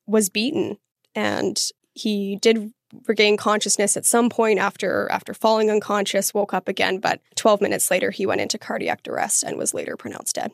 was 0.06 0.30
beaten, 0.30 0.78
and 1.16 1.60
he 1.94 2.38
did 2.42 2.72
regain 3.08 3.38
consciousness 3.38 3.98
at 3.98 4.06
some 4.06 4.30
point 4.30 4.60
after 4.60 5.10
after 5.12 5.34
falling 5.34 5.72
unconscious. 5.72 6.34
Woke 6.34 6.54
up 6.54 6.68
again, 6.68 7.00
but 7.00 7.22
12 7.36 7.62
minutes 7.62 7.90
later, 7.90 8.12
he 8.12 8.25
went 8.25 8.42
into 8.42 8.58
cardiac 8.58 9.02
arrest 9.08 9.44
and 9.44 9.58
was 9.58 9.74
later 9.74 9.98
pronounced 9.98 10.36
dead. 10.36 10.52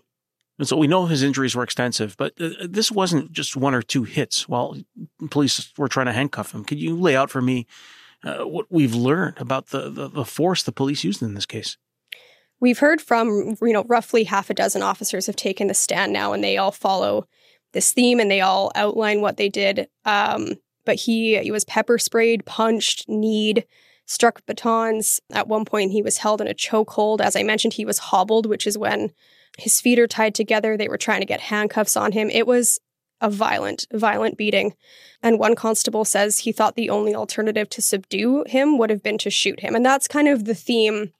And 0.58 0.68
so 0.68 0.76
we 0.76 0.88
know 0.88 1.06
his 1.06 1.24
injuries 1.24 1.56
were 1.56 1.64
extensive, 1.64 2.18
but 2.18 2.34
uh, 2.40 2.50
this 2.70 2.92
wasn't 2.92 3.32
just 3.32 3.56
one 3.56 3.74
or 3.74 3.82
two 3.82 4.04
hits 4.04 4.48
while 4.48 4.78
police 5.32 5.72
were 5.78 5.88
trying 5.88 6.08
to 6.08 6.12
handcuff 6.12 6.54
him. 6.54 6.66
Could 6.66 6.80
you 6.80 6.98
lay 6.98 7.16
out 7.16 7.32
for 7.32 7.42
me 7.42 7.66
uh, 8.26 8.40
what 8.40 8.66
we've 8.70 8.94
learned 8.94 9.38
about 9.40 9.68
the, 9.68 9.90
the, 9.90 10.10
the 10.10 10.26
force 10.26 10.62
the 10.62 10.74
police 10.74 11.06
used 11.06 11.22
in 11.22 11.34
this 11.34 11.46
case? 11.46 11.78
We've 12.60 12.80
heard 12.80 13.02
from, 13.02 13.56
you 13.62 13.74
know, 13.74 13.86
roughly 13.88 14.26
half 14.26 14.50
a 14.50 14.54
dozen 14.54 14.82
officers 14.82 15.28
have 15.28 15.36
taken 15.36 15.68
the 15.68 15.74
stand 15.74 16.12
now, 16.12 16.34
and 16.34 16.44
they 16.44 16.58
all 16.58 16.72
follow 16.72 17.26
this 17.74 17.92
theme 17.92 18.20
and 18.20 18.30
they 18.30 18.42
all 18.42 18.72
outline 18.76 19.22
what 19.22 19.38
they 19.38 19.50
did. 19.50 19.88
Um, 20.06 20.56
but 20.86 20.96
he 20.96 21.38
he 21.40 21.52
was 21.52 21.66
pepper 21.66 21.98
sprayed, 21.98 22.46
punched, 22.46 23.08
kneed, 23.08 23.66
struck 24.06 24.46
batons. 24.46 25.22
At 25.32 25.48
one 25.48 25.66
point, 25.66 25.92
he 25.92 26.02
was 26.02 26.18
held 26.18 26.42
in 26.42 26.48
a 26.48 26.54
chokehold. 26.54 27.22
As 27.22 27.36
I 27.36 27.44
mentioned, 27.44 27.74
he 27.74 27.86
was 27.86 28.00
hobbled, 28.00 28.46
which 28.46 28.66
is 28.66 28.78
when 28.78 29.12
his 29.58 29.80
feet 29.80 30.00
are 30.00 30.08
tied 30.08 30.36
together. 30.36 30.76
They 30.76 30.88
were 30.88 30.98
trying 30.98 31.22
to 31.22 31.28
get 31.28 31.42
handcuffs 31.42 31.96
on 31.96 32.12
him. 32.12 32.30
It 32.30 32.48
was 32.48 32.80
a 33.22 33.30
violent, 33.30 33.86
violent 33.94 34.38
beating. 34.38 34.74
And 35.22 35.38
one 35.38 35.56
constable 35.56 36.06
says 36.06 36.40
he 36.40 36.52
thought 36.52 36.76
the 36.76 36.90
only 36.90 37.14
alternative 37.14 37.70
to 37.72 37.82
subdue 37.82 38.46
him 38.48 38.78
would 38.78 38.90
have 38.90 39.04
been 39.04 39.18
to 39.20 39.30
shoot 39.30 39.60
him. 39.60 39.76
And 39.76 39.86
that's 39.86 40.08
kind 40.08 40.28
of 40.28 40.46
the 40.46 40.56
theme 40.56 41.12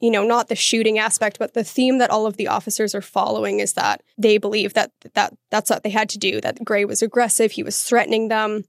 you 0.00 0.10
know, 0.10 0.24
not 0.24 0.48
the 0.48 0.54
shooting 0.54 0.98
aspect, 0.98 1.38
but 1.38 1.54
the 1.54 1.64
theme 1.64 1.98
that 1.98 2.10
all 2.10 2.26
of 2.26 2.36
the 2.36 2.48
officers 2.48 2.94
are 2.94 3.02
following 3.02 3.60
is 3.60 3.72
that 3.74 4.02
they 4.18 4.38
believe 4.38 4.74
that 4.74 4.92
that 5.14 5.34
that's 5.50 5.70
what 5.70 5.82
they 5.82 5.90
had 5.90 6.08
to 6.10 6.18
do. 6.18 6.40
That 6.40 6.64
Gray 6.64 6.84
was 6.84 7.02
aggressive, 7.02 7.52
he 7.52 7.62
was 7.62 7.82
threatening 7.82 8.28
them. 8.28 8.64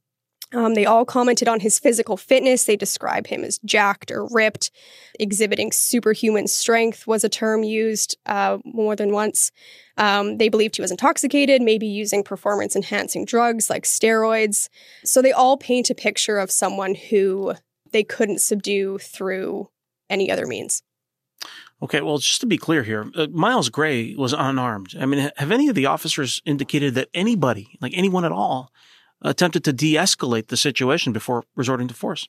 Um, 0.53 0.75
they 0.75 0.85
all 0.85 1.03
commented 1.03 1.49
on 1.49 1.59
his 1.59 1.77
physical 1.77 2.15
fitness. 2.15 2.63
They 2.63 2.77
describe 2.77 3.27
him 3.27 3.43
as 3.43 3.59
jacked 3.65 4.11
or 4.11 4.29
ripped, 4.31 4.71
exhibiting 5.19 5.73
superhuman 5.73 6.47
strength 6.47 7.05
was 7.05 7.25
a 7.25 7.29
term 7.29 7.63
used 7.63 8.17
uh, 8.25 8.59
more 8.63 8.95
than 8.95 9.11
once. 9.11 9.51
Um, 9.97 10.37
they 10.37 10.47
believed 10.47 10.77
he 10.77 10.81
was 10.81 10.91
intoxicated, 10.91 11.61
maybe 11.61 11.87
using 11.87 12.23
performance 12.23 12.77
enhancing 12.77 13.25
drugs 13.25 13.69
like 13.69 13.83
steroids. 13.83 14.69
So 15.03 15.21
they 15.21 15.33
all 15.33 15.57
paint 15.57 15.89
a 15.89 15.95
picture 15.95 16.37
of 16.37 16.49
someone 16.49 16.95
who 16.95 17.55
they 17.91 18.03
couldn't 18.03 18.39
subdue 18.39 18.99
through 18.99 19.69
any 20.09 20.31
other 20.31 20.47
means. 20.47 20.81
Okay, 21.81 22.01
well, 22.01 22.17
just 22.17 22.41
to 22.41 22.47
be 22.47 22.57
clear 22.57 22.83
here, 22.83 23.09
uh, 23.15 23.27
Myles 23.31 23.69
Gray 23.69 24.15
was 24.15 24.33
unarmed. 24.33 24.95
I 24.99 25.05
mean, 25.05 25.29
have 25.37 25.51
any 25.51 25.67
of 25.67 25.75
the 25.75 25.85
officers 25.85 26.41
indicated 26.43 26.95
that 26.95 27.09
anybody, 27.13 27.77
like 27.81 27.93
anyone 27.95 28.25
at 28.25 28.31
all, 28.31 28.71
attempted 29.21 29.63
to 29.65 29.73
de 29.73 29.93
escalate 29.93 30.47
the 30.47 30.57
situation 30.57 31.13
before 31.13 31.43
resorting 31.55 31.87
to 31.87 31.93
force? 31.93 32.27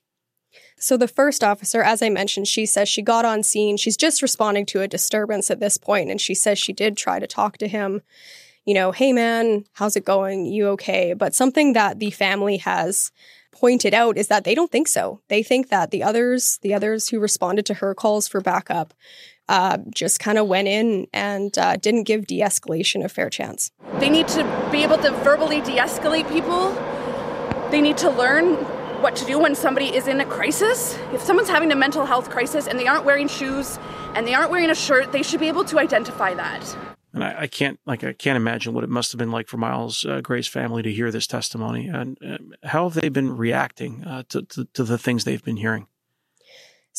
So 0.78 0.96
the 0.96 1.08
first 1.08 1.42
officer, 1.42 1.82
as 1.82 2.02
I 2.02 2.08
mentioned, 2.08 2.46
she 2.46 2.66
says 2.66 2.88
she 2.88 3.02
got 3.02 3.24
on 3.24 3.42
scene. 3.42 3.76
She's 3.76 3.96
just 3.96 4.22
responding 4.22 4.66
to 4.66 4.80
a 4.80 4.88
disturbance 4.88 5.50
at 5.50 5.60
this 5.60 5.78
point, 5.78 6.10
and 6.10 6.20
she 6.20 6.34
says 6.34 6.58
she 6.58 6.72
did 6.72 6.96
try 6.96 7.18
to 7.18 7.26
talk 7.26 7.58
to 7.58 7.68
him. 7.68 8.02
You 8.64 8.74
know, 8.74 8.92
hey 8.92 9.12
man, 9.12 9.64
how's 9.72 9.96
it 9.96 10.04
going? 10.04 10.46
You 10.46 10.68
okay? 10.68 11.14
But 11.14 11.34
something 11.34 11.72
that 11.72 11.98
the 12.00 12.10
family 12.10 12.58
has 12.58 13.10
pointed 13.50 13.94
out 13.94 14.16
is 14.16 14.28
that 14.28 14.44
they 14.44 14.54
don't 14.54 14.70
think 14.70 14.88
so. 14.88 15.20
They 15.28 15.42
think 15.42 15.68
that 15.70 15.90
the 15.90 16.02
others, 16.02 16.58
the 16.62 16.74
others 16.74 17.08
who 17.08 17.18
responded 17.18 17.66
to 17.66 17.74
her 17.74 17.94
calls 17.94 18.28
for 18.28 18.40
backup, 18.40 18.94
uh, 19.48 19.78
just 19.94 20.20
kind 20.20 20.38
of 20.38 20.46
went 20.46 20.68
in 20.68 21.06
and 21.12 21.56
uh, 21.58 21.76
didn't 21.76 22.04
give 22.04 22.26
de-escalation 22.26 23.04
a 23.04 23.08
fair 23.08 23.30
chance. 23.30 23.70
They 23.98 24.10
need 24.10 24.28
to 24.28 24.68
be 24.70 24.82
able 24.82 24.98
to 24.98 25.10
verbally 25.22 25.60
de 25.60 25.76
escalate 25.76 26.28
people. 26.28 26.72
They 27.70 27.80
need 27.80 27.96
to 27.98 28.10
learn 28.10 28.54
what 29.02 29.14
to 29.16 29.24
do 29.24 29.38
when 29.38 29.54
somebody 29.54 29.94
is 29.94 30.08
in 30.08 30.20
a 30.20 30.26
crisis. 30.26 30.98
If 31.12 31.22
someone's 31.22 31.48
having 31.48 31.70
a 31.70 31.76
mental 31.76 32.04
health 32.04 32.30
crisis 32.30 32.66
and 32.66 32.78
they 32.78 32.86
aren't 32.86 33.04
wearing 33.04 33.28
shoes 33.28 33.78
and 34.14 34.26
they 34.26 34.34
aren't 34.34 34.50
wearing 34.50 34.70
a 34.70 34.74
shirt, 34.74 35.12
they 35.12 35.22
should 35.22 35.40
be 35.40 35.48
able 35.48 35.64
to 35.66 35.78
identify 35.78 36.34
that. 36.34 36.76
And 37.14 37.24
I, 37.24 37.42
I 37.42 37.46
can't 37.46 37.78
like 37.86 38.04
I 38.04 38.12
can't 38.12 38.36
imagine 38.36 38.74
what 38.74 38.84
it 38.84 38.90
must 38.90 39.12
have 39.12 39.18
been 39.18 39.30
like 39.30 39.48
for 39.48 39.56
Myles 39.56 40.04
uh, 40.04 40.20
Gray's 40.20 40.46
family 40.46 40.82
to 40.82 40.92
hear 40.92 41.10
this 41.10 41.26
testimony. 41.26 41.88
And 41.88 42.18
uh, 42.24 42.68
how 42.68 42.88
have 42.88 43.00
they 43.00 43.08
been 43.08 43.36
reacting 43.36 44.04
uh, 44.04 44.24
to, 44.28 44.42
to 44.42 44.64
to 44.74 44.84
the 44.84 44.98
things 44.98 45.24
they've 45.24 45.42
been 45.42 45.56
hearing? 45.56 45.86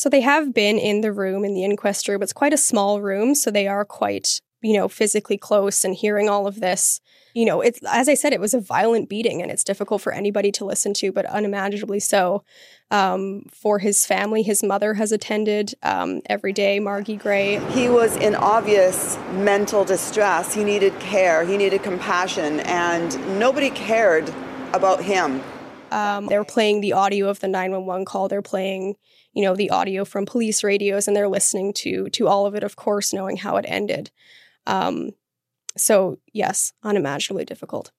So 0.00 0.08
they 0.08 0.22
have 0.22 0.54
been 0.54 0.78
in 0.78 1.02
the 1.02 1.12
room 1.12 1.44
in 1.44 1.54
the 1.54 1.64
inquest 1.64 2.08
room. 2.08 2.22
It's 2.22 2.32
quite 2.32 2.54
a 2.54 2.58
small 2.70 3.00
room, 3.00 3.34
so 3.34 3.50
they 3.50 3.68
are 3.68 3.84
quite 3.84 4.40
you 4.62 4.76
know 4.76 4.88
physically 4.88 5.38
close 5.38 5.84
and 5.84 5.94
hearing 5.94 6.28
all 6.28 6.46
of 6.46 6.60
this 6.60 7.00
you 7.34 7.44
know, 7.44 7.60
it's 7.60 7.80
as 7.88 8.08
I 8.08 8.14
said, 8.14 8.32
it 8.32 8.40
was 8.40 8.54
a 8.54 8.60
violent 8.60 9.08
beating, 9.08 9.40
and 9.40 9.50
it's 9.50 9.64
difficult 9.64 10.02
for 10.02 10.12
anybody 10.12 10.50
to 10.52 10.64
listen 10.64 10.94
to, 10.94 11.12
but 11.12 11.26
unimaginably 11.26 12.00
so. 12.00 12.44
Um, 12.90 13.44
for 13.52 13.78
his 13.78 14.04
family, 14.04 14.42
his 14.42 14.64
mother 14.64 14.94
has 14.94 15.12
attended 15.12 15.74
um, 15.82 16.22
every 16.26 16.52
day. 16.52 16.80
Margie 16.80 17.16
Gray. 17.16 17.60
He 17.70 17.88
was 17.88 18.16
in 18.16 18.34
obvious 18.34 19.16
mental 19.32 19.84
distress. 19.84 20.54
He 20.54 20.64
needed 20.64 20.98
care. 20.98 21.44
He 21.44 21.56
needed 21.56 21.82
compassion, 21.82 22.60
and 22.60 23.38
nobody 23.38 23.70
cared 23.70 24.32
about 24.72 25.02
him. 25.02 25.40
Um, 25.92 26.26
they're 26.26 26.44
playing 26.44 26.80
the 26.80 26.92
audio 26.92 27.28
of 27.28 27.40
the 27.40 27.48
911 27.48 28.04
call. 28.04 28.28
They're 28.28 28.42
playing, 28.42 28.94
you 29.32 29.42
know, 29.42 29.54
the 29.54 29.70
audio 29.70 30.04
from 30.04 30.26
police 30.26 30.64
radios, 30.64 31.06
and 31.06 31.16
they're 31.16 31.28
listening 31.28 31.72
to 31.74 32.08
to 32.10 32.28
all 32.28 32.46
of 32.46 32.54
it. 32.54 32.62
Of 32.62 32.76
course, 32.76 33.12
knowing 33.12 33.36
how 33.36 33.56
it 33.56 33.64
ended. 33.68 34.10
Um, 34.66 35.10
so, 35.76 36.18
yes, 36.32 36.72
unimaginably 36.82 37.44
difficult. 37.44 37.92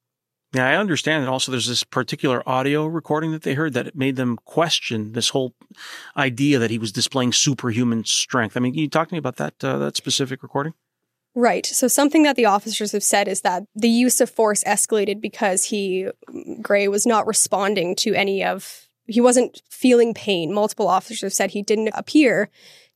Yeah, 0.54 0.68
I 0.68 0.76
understand. 0.76 1.22
And 1.22 1.30
also, 1.30 1.52
there's 1.52 1.68
this 1.68 1.84
particular 1.84 2.48
audio 2.48 2.86
recording 2.86 3.32
that 3.32 3.44
they 3.44 3.54
heard 3.54 3.74
that 3.74 3.88
it 3.88 3.96
made 3.96 4.18
them 4.18 4.38
question 4.44 5.14
this 5.14 5.30
whole 5.30 5.56
idea 6.18 6.60
that 6.60 6.70
he 6.70 6.78
was 6.78 6.92
displaying 6.92 7.32
superhuman 7.32 8.04
strength. 8.04 8.58
I 8.58 8.60
mean, 8.60 8.74
can 8.74 8.82
you 8.82 8.90
talk 8.90 9.08
to 9.08 9.14
me 9.14 9.20
about 9.20 9.38
that 9.38 9.64
uh, 9.64 9.78
that 9.78 9.96
specific 9.96 10.44
recording? 10.44 10.74
Right. 11.34 11.66
So 11.66 11.88
something 11.88 12.24
that 12.24 12.36
the 12.36 12.46
officers 12.46 12.92
have 12.92 13.04
said 13.04 13.30
is 13.30 13.42
that 13.42 13.64
the 13.74 13.88
use 13.88 14.20
of 14.20 14.30
force 14.30 14.64
escalated 14.66 15.22
because 15.22 15.64
he 15.66 16.10
Gray 16.62 16.90
was 16.90 17.06
not 17.06 17.26
responding 17.26 17.96
to 17.98 18.14
any 18.14 18.44
of 18.44 18.90
he 19.12 19.22
wasn't 19.22 19.62
feeling 19.70 20.14
pain. 20.14 20.54
Multiple 20.54 20.88
officers 20.88 21.22
have 21.22 21.34
said 21.34 21.52
he 21.52 21.62
didn't 21.62 21.90
appear 21.94 22.50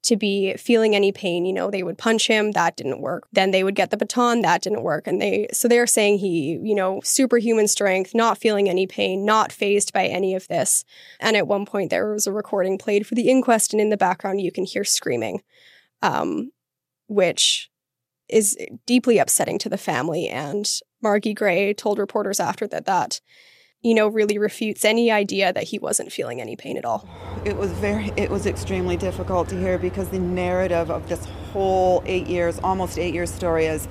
to 0.04 0.16
be 0.16 0.54
feeling 0.58 0.96
any 0.96 1.12
pain. 1.12 1.46
You 1.46 1.54
know, 1.54 1.72
they 1.72 1.82
would 1.82 1.98
punch 1.98 2.28
him, 2.28 2.52
that 2.52 2.78
didn't 2.78 3.02
work. 3.02 3.28
Then 3.32 3.50
they 3.50 3.64
would 3.64 3.74
get 3.74 3.90
the 3.90 3.98
baton, 3.98 4.42
that 4.42 4.62
didn't 4.62 4.84
work. 4.84 5.08
And 5.08 5.20
they, 5.20 5.48
so 5.52 5.68
they're 5.68 5.88
saying 5.88 6.20
he, 6.20 6.60
you 6.62 6.76
know, 6.76 7.02
superhuman 7.04 7.68
strength, 7.68 8.14
not 8.14 8.38
feeling 8.38 8.70
any 8.70 8.86
pain, 8.86 9.26
not 9.26 9.52
phased 9.52 9.94
by 9.94 10.06
any 10.06 10.36
of 10.36 10.48
this. 10.48 10.86
And 11.20 11.36
at 11.36 11.48
one 11.48 11.66
point, 11.66 11.90
there 11.90 12.12
was 12.12 12.28
a 12.28 12.32
recording 12.32 12.78
played 12.78 13.08
for 13.08 13.16
the 13.16 13.30
inquest, 13.30 13.74
and 13.74 13.82
in 13.82 13.90
the 13.90 13.98
background, 13.98 14.42
you 14.42 14.52
can 14.52 14.66
hear 14.66 14.84
screaming, 14.84 15.42
um, 16.04 16.52
which 17.08 17.72
is 18.30 18.56
deeply 18.86 19.18
upsetting 19.18 19.58
to 19.60 19.70
the 19.70 19.78
family. 19.78 20.28
And 20.28 20.70
Margie 21.02 21.34
Gray 21.34 21.74
told 21.74 21.98
reporters 21.98 22.40
after 22.40 22.68
that 22.68 22.86
that 22.86 23.22
you 23.86 23.94
know, 23.94 24.08
really 24.08 24.40
refutes 24.40 24.84
any 24.84 25.12
idea 25.12 25.54
that 25.54 25.66
he 25.66 25.78
wasn't 25.78 26.12
feeling 26.12 26.42
any 26.42 26.56
pain 26.56 26.76
at 26.76 26.86
all. 26.86 27.08
It 27.46 27.56
was 27.56 27.72
very, 27.74 28.12
it 28.18 28.32
was 28.32 28.48
extremely 28.48 28.98
difficult 28.98 29.48
to 29.50 29.60
hear 29.60 29.78
because 29.78 30.10
the 30.10 30.18
narrative 30.18 30.90
of 30.90 31.08
this 31.08 31.24
whole 31.54 32.02
eight 32.08 32.26
years, 32.26 32.60
almost 32.64 32.98
eight 32.98 33.14
years 33.14 33.32
story 33.32 33.68
is 33.68 33.88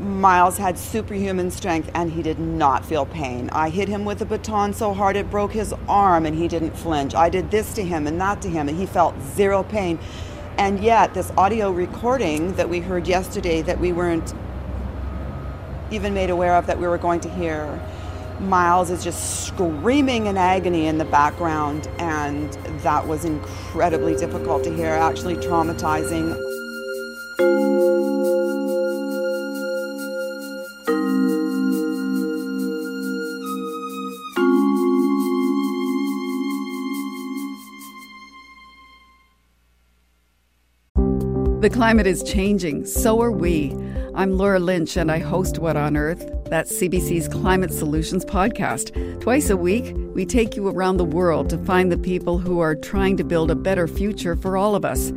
Myles 0.00 0.58
had 0.58 0.76
superhuman 0.76 1.52
strength 1.52 1.92
and 1.94 2.10
he 2.10 2.22
did 2.22 2.40
not 2.40 2.84
feel 2.84 3.06
pain. 3.06 3.50
I 3.50 3.68
hit 3.68 3.88
him 3.88 4.04
with 4.04 4.20
a 4.20 4.24
baton 4.24 4.72
so 4.72 4.92
hard 4.92 5.14
it 5.14 5.30
broke 5.30 5.52
his 5.52 5.72
arm 5.88 6.26
and 6.26 6.36
he 6.36 6.48
didn't 6.48 6.76
flinch. 6.76 7.14
I 7.14 7.28
did 7.28 7.52
this 7.52 7.72
to 7.74 7.84
him 7.84 8.08
and 8.08 8.20
that 8.20 8.42
to 8.42 8.48
him 8.48 8.68
and 8.68 8.76
he 8.76 8.84
felt 8.84 9.14
zero 9.36 9.62
pain. 9.62 10.00
And 10.58 10.82
yet, 10.82 11.14
this 11.14 11.30
audio 11.36 11.70
recording 11.70 12.54
that 12.54 12.68
we 12.68 12.80
heard 12.80 13.06
yesterday 13.06 13.62
that 13.62 13.78
we 13.78 13.92
weren't 13.92 14.34
even 15.92 16.14
made 16.14 16.30
aware 16.30 16.56
of 16.56 16.66
that 16.66 16.80
we 16.80 16.88
were 16.88 16.98
going 16.98 17.20
to 17.20 17.30
hear 17.30 17.80
Myles 18.40 18.90
is 18.90 19.02
just 19.02 19.46
screaming 19.46 20.26
in 20.26 20.36
agony 20.36 20.86
in 20.86 20.98
the 20.98 21.04
background, 21.04 21.88
and 21.98 22.52
that 22.82 23.06
was 23.06 23.24
incredibly 23.24 24.16
difficult 24.16 24.64
to 24.64 24.74
hear, 24.74 24.88
actually 24.88 25.36
traumatizing. 25.36 26.34
The 41.60 41.70
climate 41.70 42.06
is 42.06 42.22
changing, 42.22 42.84
so 42.84 43.22
are 43.22 43.30
we. 43.30 43.74
I'm 44.14 44.36
Laura 44.36 44.58
Lynch, 44.58 44.98
and 44.98 45.10
I 45.10 45.18
host 45.18 45.58
What 45.58 45.76
on 45.78 45.96
Earth 45.96 46.33
that's 46.46 46.72
CBC's 46.72 47.28
Climate 47.28 47.72
Solutions 47.72 48.24
podcast. 48.24 49.20
Twice 49.20 49.50
a 49.50 49.56
week, 49.56 49.94
we 50.14 50.26
take 50.26 50.56
you 50.56 50.68
around 50.68 50.98
the 50.98 51.04
world 51.04 51.48
to 51.50 51.58
find 51.64 51.90
the 51.90 51.98
people 51.98 52.38
who 52.38 52.60
are 52.60 52.74
trying 52.74 53.16
to 53.16 53.24
build 53.24 53.50
a 53.50 53.54
better 53.54 53.88
future 53.88 54.36
for 54.36 54.56
all 54.56 54.74
of 54.74 54.84
us. 54.84 55.10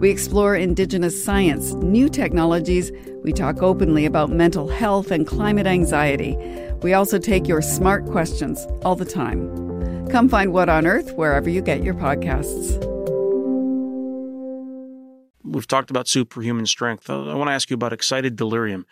We 0.00 0.10
explore 0.10 0.56
Indigenous 0.56 1.22
science, 1.22 1.74
new 1.74 2.08
technologies. 2.08 2.90
We 3.22 3.32
talk 3.32 3.62
openly 3.62 4.06
about 4.06 4.30
mental 4.30 4.68
health 4.68 5.10
and 5.10 5.26
climate 5.26 5.66
anxiety. 5.66 6.36
We 6.82 6.94
also 6.94 7.18
take 7.18 7.46
your 7.46 7.60
smart 7.60 8.06
questions 8.06 8.66
all 8.82 8.96
the 8.96 9.04
time. 9.04 10.08
Come 10.08 10.28
find 10.28 10.52
What 10.52 10.68
on 10.68 10.86
Earth 10.86 11.12
wherever 11.12 11.50
you 11.50 11.60
get 11.60 11.82
your 11.82 11.94
podcasts. 11.94 12.78
We've 15.44 15.66
talked 15.66 15.90
about 15.90 16.08
superhuman 16.08 16.66
strength. 16.66 17.10
I 17.10 17.34
want 17.34 17.48
to 17.48 17.52
ask 17.52 17.70
you 17.70 17.74
about 17.74 17.92
excited 17.92 18.36
delirium 18.36 18.86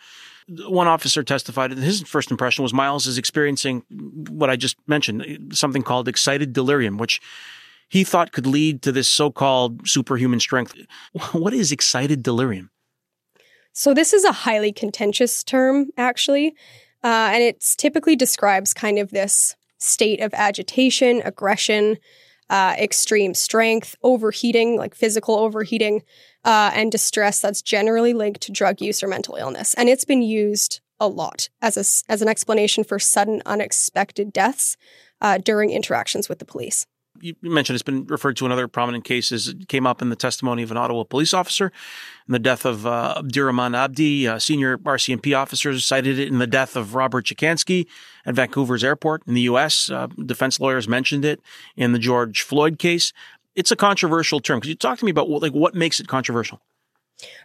one 0.67 0.87
officer 0.87 1.23
testified 1.23 1.71
that 1.71 1.77
his 1.77 2.01
first 2.01 2.31
impression 2.31 2.63
was 2.63 2.73
Myles 2.73 3.07
is 3.07 3.17
experiencing 3.17 3.83
what 4.29 4.49
I 4.49 4.55
just 4.55 4.77
mentioned, 4.87 5.55
something 5.55 5.83
called 5.83 6.07
excited 6.07 6.53
delirium, 6.53 6.97
which 6.97 7.21
he 7.89 8.03
thought 8.03 8.31
could 8.31 8.47
lead 8.47 8.81
to 8.83 8.91
this 8.91 9.09
so-called 9.09 9.87
superhuman 9.87 10.39
strength. 10.39 10.75
What 11.31 11.53
is 11.53 11.71
excited 11.71 12.23
delirium? 12.23 12.71
So 13.73 13.93
this 13.93 14.13
is 14.13 14.23
a 14.23 14.31
highly 14.31 14.71
contentious 14.71 15.43
term, 15.43 15.89
actually, 15.97 16.49
uh, 17.03 17.29
and 17.33 17.43
it 17.43 17.63
typically 17.77 18.15
describes 18.15 18.73
kind 18.73 18.99
of 18.99 19.11
this 19.11 19.55
state 19.77 20.19
of 20.19 20.33
agitation, 20.33 21.21
aggression, 21.23 21.97
uh, 22.49 22.75
extreme 22.77 23.33
strength, 23.33 23.95
overheating, 24.03 24.75
like 24.75 24.95
physical 24.95 25.35
overheating, 25.35 26.03
uh, 26.45 26.71
and 26.73 26.91
distress 26.91 27.41
that's 27.41 27.61
generally 27.61 28.13
linked 28.13 28.41
to 28.41 28.51
drug 28.51 28.81
use 28.81 29.03
or 29.03 29.07
mental 29.07 29.35
illness. 29.35 29.73
And 29.75 29.89
it's 29.89 30.05
been 30.05 30.21
used 30.21 30.81
a 30.99 31.07
lot 31.07 31.49
as, 31.61 31.77
a, 31.77 32.11
as 32.11 32.21
an 32.21 32.27
explanation 32.27 32.83
for 32.83 32.99
sudden, 32.99 33.41
unexpected 33.45 34.33
deaths 34.33 34.77
uh, 35.21 35.37
during 35.37 35.71
interactions 35.71 36.29
with 36.29 36.39
the 36.39 36.45
police 36.45 36.85
you 37.21 37.35
mentioned 37.41 37.75
it's 37.75 37.83
been 37.83 38.05
referred 38.05 38.37
to 38.37 38.45
in 38.45 38.51
other 38.51 38.67
prominent 38.67 39.03
cases. 39.03 39.49
It 39.49 39.67
came 39.67 39.85
up 39.85 40.01
in 40.01 40.09
the 40.09 40.15
testimony 40.15 40.63
of 40.63 40.71
an 40.71 40.77
Ottawa 40.77 41.03
police 41.03 41.33
officer 41.33 41.71
in 42.27 42.31
the 42.31 42.39
death 42.39 42.65
of 42.65 42.85
uh, 42.85 43.21
Abdi. 43.21 44.39
Senior 44.39 44.77
RCMP 44.77 45.37
officers 45.37 45.85
cited 45.85 46.19
it 46.19 46.27
in 46.27 46.39
the 46.39 46.47
death 46.47 46.75
of 46.75 46.95
Robert 46.95 47.25
Dziekański 47.25 47.87
at 48.25 48.35
Vancouver's 48.35 48.83
airport 48.83 49.23
in 49.27 49.33
the 49.33 49.41
U.S. 49.41 49.89
Uh, 49.89 50.07
defense 50.25 50.59
lawyers 50.59 50.87
mentioned 50.87 51.25
it 51.25 51.41
in 51.75 51.91
the 51.91 51.99
George 51.99 52.41
Floyd 52.41 52.79
case. 52.79 53.13
It's 53.55 53.71
a 53.71 53.75
controversial 53.75 54.39
term. 54.39 54.61
Could 54.61 54.69
you 54.69 54.75
talk 54.75 54.99
to 54.99 55.05
me 55.05 55.11
about 55.11 55.29
what, 55.29 55.41
like 55.41 55.53
what 55.53 55.75
makes 55.75 55.99
it 55.99 56.07
controversial? 56.07 56.61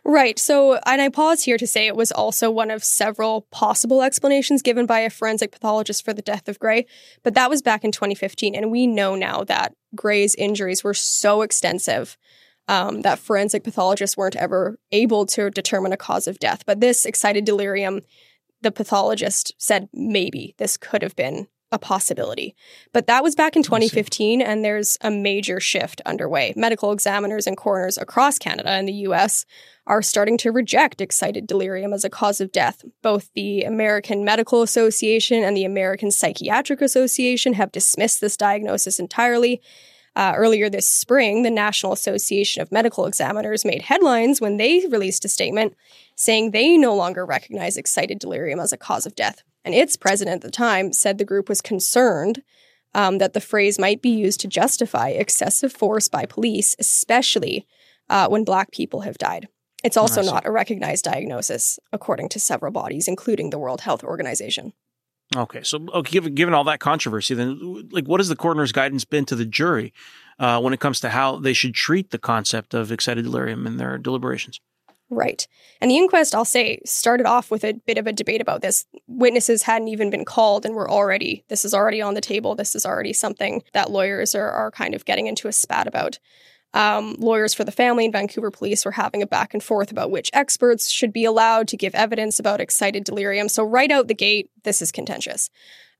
Right. 0.04 0.38
So, 0.38 0.78
and 0.86 1.02
I 1.02 1.08
pause 1.08 1.42
here 1.42 1.58
to 1.58 1.66
say 1.66 1.86
it 1.86 1.96
was 1.96 2.12
also 2.12 2.50
one 2.50 2.70
of 2.70 2.84
several 2.84 3.42
possible 3.50 4.02
explanations 4.02 4.62
given 4.62 4.86
by 4.86 5.00
a 5.00 5.10
forensic 5.10 5.50
pathologist 5.50 6.04
for 6.04 6.12
the 6.12 6.22
death 6.22 6.48
of 6.48 6.58
Gray, 6.60 6.86
but 7.22 7.34
that 7.34 7.50
was 7.50 7.62
back 7.62 7.84
in 7.84 7.90
2015. 7.90 8.54
And 8.54 8.70
we 8.70 8.86
know 8.86 9.14
now 9.14 9.42
that 9.44 9.74
Gray's 9.94 10.34
injuries 10.36 10.84
were 10.84 10.94
so 10.94 11.42
extensive 11.42 12.16
um, 12.68 13.02
that 13.02 13.18
forensic 13.18 13.64
pathologists 13.64 14.16
weren't 14.16 14.36
ever 14.36 14.78
able 14.92 15.26
to 15.26 15.50
determine 15.50 15.92
a 15.92 15.98
cause 15.98 16.26
of 16.26 16.38
death. 16.38 16.64
But 16.64 16.80
this 16.80 17.04
excited 17.04 17.44
delirium, 17.44 18.00
the 18.62 18.72
pathologist 18.72 19.52
said 19.58 19.88
maybe 19.92 20.54
this 20.58 20.76
could 20.76 21.02
have 21.02 21.16
been 21.16 21.48
a 21.74 21.78
possibility. 21.78 22.54
But 22.92 23.06
that 23.08 23.22
was 23.22 23.34
back 23.34 23.56
in 23.56 23.62
2015, 23.62 24.40
and 24.40 24.64
there's 24.64 24.96
a 25.00 25.10
major 25.10 25.60
shift 25.60 26.00
underway. 26.06 26.54
Medical 26.56 26.92
examiners 26.92 27.46
and 27.46 27.56
coroners 27.56 27.98
across 27.98 28.38
Canada 28.38 28.70
and 28.70 28.88
the 28.88 28.92
US 29.08 29.44
are 29.86 30.00
starting 30.00 30.38
to 30.38 30.52
reject 30.52 31.00
excited 31.00 31.46
delirium 31.46 31.92
as 31.92 32.04
a 32.04 32.10
cause 32.10 32.40
of 32.40 32.52
death. 32.52 32.84
Both 33.02 33.30
the 33.34 33.62
American 33.62 34.24
Medical 34.24 34.62
Association 34.62 35.42
and 35.42 35.56
the 35.56 35.64
American 35.64 36.10
Psychiatric 36.10 36.80
Association 36.80 37.54
have 37.54 37.72
dismissed 37.72 38.20
this 38.20 38.36
diagnosis 38.36 38.98
entirely. 38.98 39.60
Uh, 40.16 40.32
earlier 40.36 40.70
this 40.70 40.88
spring, 40.88 41.42
the 41.42 41.50
National 41.50 41.92
Association 41.92 42.62
of 42.62 42.70
Medical 42.70 43.06
Examiners 43.06 43.64
made 43.64 43.82
headlines 43.82 44.40
when 44.40 44.58
they 44.58 44.86
released 44.86 45.24
a 45.24 45.28
statement 45.28 45.74
saying 46.14 46.52
they 46.52 46.78
no 46.78 46.94
longer 46.94 47.26
recognize 47.26 47.76
excited 47.76 48.20
delirium 48.20 48.60
as 48.60 48.72
a 48.72 48.76
cause 48.76 49.06
of 49.06 49.16
death. 49.16 49.42
And 49.64 49.74
its 49.74 49.96
president 49.96 50.36
at 50.36 50.40
the 50.42 50.50
time 50.50 50.92
said 50.92 51.18
the 51.18 51.24
group 51.24 51.48
was 51.48 51.60
concerned 51.60 52.42
um, 52.94 53.18
that 53.18 53.32
the 53.32 53.40
phrase 53.40 53.78
might 53.78 54.02
be 54.02 54.10
used 54.10 54.40
to 54.40 54.48
justify 54.48 55.08
excessive 55.08 55.72
force 55.72 56.08
by 56.08 56.26
police, 56.26 56.76
especially 56.78 57.66
uh, 58.08 58.28
when 58.28 58.44
Black 58.44 58.70
people 58.70 59.00
have 59.00 59.18
died. 59.18 59.48
It's 59.82 59.96
also 59.98 60.22
not 60.22 60.46
a 60.46 60.50
recognized 60.50 61.04
diagnosis, 61.04 61.78
according 61.92 62.30
to 62.30 62.40
several 62.40 62.72
bodies, 62.72 63.06
including 63.06 63.50
the 63.50 63.58
World 63.58 63.82
Health 63.82 64.02
Organization. 64.02 64.72
Okay, 65.36 65.62
so 65.62 65.86
okay, 65.92 66.10
given, 66.10 66.34
given 66.34 66.54
all 66.54 66.64
that 66.64 66.80
controversy, 66.80 67.34
then 67.34 67.88
like, 67.90 68.06
what 68.06 68.20
has 68.20 68.28
the 68.28 68.36
coroner's 68.36 68.72
guidance 68.72 69.04
been 69.04 69.26
to 69.26 69.36
the 69.36 69.44
jury 69.44 69.92
uh, 70.38 70.60
when 70.60 70.72
it 70.72 70.80
comes 70.80 71.00
to 71.00 71.10
how 71.10 71.38
they 71.38 71.52
should 71.52 71.74
treat 71.74 72.10
the 72.10 72.18
concept 72.18 72.72
of 72.72 72.92
excited 72.92 73.24
delirium 73.24 73.66
in 73.66 73.76
their 73.76 73.98
deliberations? 73.98 74.60
Right. 75.10 75.46
And 75.80 75.90
the 75.90 75.96
inquest, 75.96 76.34
I'll 76.34 76.44
say, 76.44 76.80
started 76.84 77.26
off 77.26 77.50
with 77.50 77.62
a 77.62 77.74
bit 77.86 77.98
of 77.98 78.06
a 78.06 78.12
debate 78.12 78.40
about 78.40 78.62
this. 78.62 78.86
Witnesses 79.06 79.62
hadn't 79.62 79.88
even 79.88 80.10
been 80.10 80.24
called 80.24 80.64
and 80.64 80.74
were 80.74 80.90
already, 80.90 81.44
this 81.48 81.64
is 81.64 81.74
already 81.74 82.00
on 82.00 82.14
the 82.14 82.20
table. 82.20 82.54
This 82.54 82.74
is 82.74 82.86
already 82.86 83.12
something 83.12 83.62
that 83.74 83.90
lawyers 83.90 84.34
are, 84.34 84.50
are 84.50 84.70
kind 84.70 84.94
of 84.94 85.04
getting 85.04 85.26
into 85.26 85.46
a 85.46 85.52
spat 85.52 85.86
about. 85.86 86.18
Um, 86.72 87.14
lawyers 87.20 87.54
for 87.54 87.62
the 87.62 87.70
family 87.70 88.04
and 88.04 88.12
Vancouver 88.12 88.50
police 88.50 88.84
were 88.84 88.90
having 88.90 89.22
a 89.22 89.28
back 89.28 89.54
and 89.54 89.62
forth 89.62 89.92
about 89.92 90.10
which 90.10 90.30
experts 90.32 90.90
should 90.90 91.12
be 91.12 91.24
allowed 91.24 91.68
to 91.68 91.76
give 91.76 91.94
evidence 91.94 92.40
about 92.40 92.60
excited 92.60 93.04
delirium. 93.04 93.48
So, 93.48 93.62
right 93.62 93.92
out 93.92 94.08
the 94.08 94.14
gate, 94.14 94.50
this 94.64 94.82
is 94.82 94.90
contentious. 94.90 95.50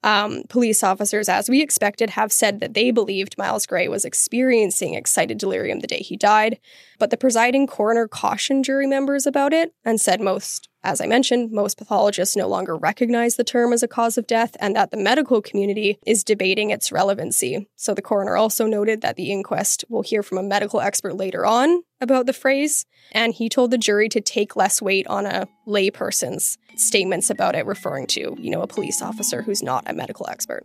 Um, 0.04 0.42
police 0.50 0.82
officers, 0.82 1.30
as 1.30 1.49
we 1.49 1.62
expected, 1.62 2.11
have 2.11 2.30
said 2.30 2.61
that 2.61 2.75
they 2.75 2.90
believed 2.90 3.38
Myles 3.38 3.64
Gray 3.64 3.88
was 3.88 4.04
experiencing 4.04 4.92
excited 4.92 5.38
delirium 5.38 5.80
the 5.80 5.87
day 5.87 6.00
he 6.00 6.14
died, 6.14 6.58
but 6.99 7.08
the 7.08 7.16
presiding 7.16 7.66
coroner 7.66 8.06
cautioned 8.06 8.66
jury 8.66 8.87
members 8.87 9.26
about 9.26 9.54
it 9.54 9.73
and 9.82 9.99
said 9.99 10.20
most, 10.20 10.68
as 10.82 11.00
I 11.00 11.06
mentioned, 11.06 11.52
most 11.52 11.78
pathologists 11.78 12.37
no 12.37 12.46
longer 12.46 12.76
recognize 12.76 13.37
the 13.37 13.44
term 13.44 13.73
as 13.73 13.82
a 13.82 13.88
cause 13.88 14.18
of 14.18 14.26
death 14.26 14.54
and 14.61 14.76
that 14.76 14.90
the 14.90 14.99
medical 14.99 15.40
community 15.40 15.99
is 16.06 16.23
debating 16.23 16.68
its 16.68 16.92
relevancy. 16.92 17.66
So 17.75 17.94
the 17.94 18.02
coroner 18.02 18.37
also 18.37 18.66
noted 18.66 19.00
that 19.00 19.16
the 19.16 19.32
inquest 19.32 19.87
will 19.88 20.02
hear 20.02 20.23
from 20.23 20.37
a 20.37 20.42
medical 20.42 20.82
expert 20.82 21.16
later 21.16 21.46
on 21.46 21.82
about 22.04 22.26
the 22.26 22.32
phrase, 22.32 22.87
and 23.11 23.34
he 23.34 23.49
told 23.49 23.73
the 23.73 23.78
jury 23.78 24.08
to 24.11 24.20
take 24.20 24.54
less 24.54 24.80
weight 24.80 25.08
on 25.08 25.26
a 25.26 25.49
layperson's 25.66 26.56
statements 26.76 27.30
about 27.30 27.56
it, 27.56 27.66
referring 27.66 28.06
to, 28.06 28.37
you 28.38 28.50
know, 28.50 28.62
a 28.62 28.68
police 28.68 29.02
officer 29.02 29.42
who's 29.42 29.62
not 29.62 29.82
a 29.88 29.92
medical 29.92 30.28
expert. 30.28 30.64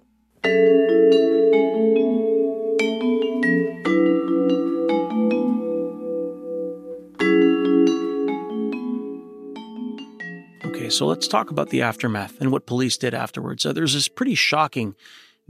Okay, 10.65 10.89
so 10.89 11.07
let's 11.07 11.27
talk 11.27 11.49
about 11.49 11.69
the 11.69 11.81
aftermath 11.81 12.39
and 12.39 12.51
what 12.51 12.65
police 12.65 12.97
did 12.97 13.13
afterwards. 13.13 13.63
There's 13.63 13.93
this 13.93 14.07
pretty 14.07 14.35
shocking 14.35 14.95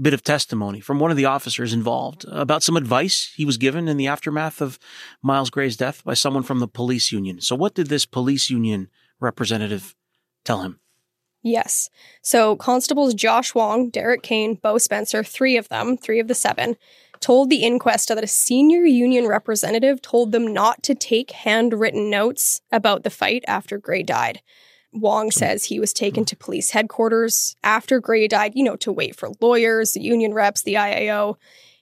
bit 0.02 0.14
of 0.14 0.24
testimony 0.24 0.80
from 0.80 1.00
one 1.00 1.12
of 1.12 1.18
the 1.18 1.26
officers 1.26 1.74
involved 1.74 2.26
about 2.30 2.64
some 2.64 2.78
advice 2.78 3.34
he 3.36 3.46
was 3.46 3.58
given 3.58 3.88
in 3.88 3.98
the 3.98 4.08
aftermath 4.08 4.62
of 4.62 4.80
Myles 5.22 5.50
Gray's 5.50 5.78
death 5.78 6.04
by 6.04 6.14
someone 6.14 6.44
from 6.44 6.60
the 6.60 6.68
police 6.68 7.12
union. 7.12 7.42
So, 7.42 7.56
what 7.56 7.76
did 7.76 7.88
this 7.88 8.06
police 8.06 8.50
union 8.50 8.90
representative 9.20 9.96
tell 10.46 10.62
him? 10.62 10.80
Yes. 11.42 11.90
So 12.22 12.56
constables 12.56 13.14
Josh 13.14 13.56
Wong, 13.56 13.90
Derek 13.90 14.24
Kane, 14.24 14.56
Bo 14.56 14.78
Spencer, 14.78 15.24
three 15.24 15.56
of 15.56 15.70
them, 15.70 15.96
three 15.96 16.20
of 16.20 16.28
the 16.28 16.36
seven, 16.36 16.76
told 17.20 17.50
the 17.50 17.64
inquest 17.64 18.10
that 18.10 18.24
a 18.24 18.28
senior 18.28 18.86
union 18.86 19.28
representative 19.28 20.02
told 20.02 20.32
them 20.32 20.54
not 20.54 20.84
to 20.84 20.96
take 20.96 21.32
handwritten 21.32 22.10
notes 22.10 22.62
about 22.72 23.04
the 23.04 23.10
fight 23.10 23.44
after 23.48 23.78
Gray 23.78 24.04
died. 24.04 24.42
Wong 24.92 25.32
says 25.32 25.66
he 25.66 25.80
was 25.80 25.94
taken 25.94 26.26
to 26.26 26.36
police 26.36 26.72
headquarters 26.72 27.56
after 27.64 28.00
Gray 28.00 28.28
died, 28.28 28.54
you 28.56 28.64
know, 28.64 28.76
to 28.78 28.92
wait 28.92 29.16
for 29.16 29.30
lawyers, 29.40 29.94
the 29.94 30.02
union 30.02 30.34
reps, 30.34 30.64
the 30.64 30.74
IIO. 30.76 31.36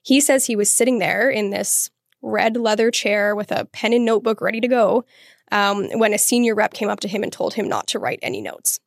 He 0.04 0.20
says 0.20 0.46
he 0.46 0.56
was 0.56 0.70
sitting 0.70 1.00
there 1.00 1.30
in 1.30 1.50
this 1.50 1.90
red 2.22 2.58
leather 2.58 2.92
chair 2.92 3.36
with 3.36 3.52
a 3.52 3.66
pen 3.66 3.94
and 3.94 4.04
notebook 4.04 4.42
ready 4.42 4.60
to 4.60 4.68
go 4.68 5.06
um, 5.52 5.88
when 5.94 6.14
a 6.14 6.18
senior 6.18 6.56
rep 6.56 6.74
came 6.74 6.90
up 6.90 7.00
to 7.02 7.08
him 7.08 7.24
and 7.24 7.32
told 7.32 7.54
him 7.54 7.68
not 7.70 7.88
to 7.88 8.00
write 8.00 8.20
any 8.22 8.42
notes. 8.42 8.80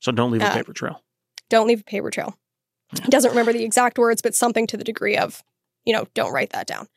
So 0.00 0.10
don't 0.12 0.30
leave 0.32 0.42
a 0.42 0.46
Uh, 0.46 0.54
paper 0.54 0.72
trail. 0.72 1.02
Don't 1.48 1.68
leave 1.68 1.80
a 1.80 1.84
paper 1.84 2.10
trail. 2.10 2.36
He 3.04 3.08
doesn't 3.08 3.30
remember 3.30 3.52
the 3.52 3.64
exact 3.64 3.98
words, 3.98 4.22
but 4.22 4.34
something 4.34 4.66
to 4.66 4.76
the 4.76 4.82
degree 4.84 5.16
of, 5.16 5.42
you 5.84 5.92
know, 5.92 6.06
don't 6.14 6.32
write 6.32 6.50
that 6.50 6.66
down. 6.66 6.88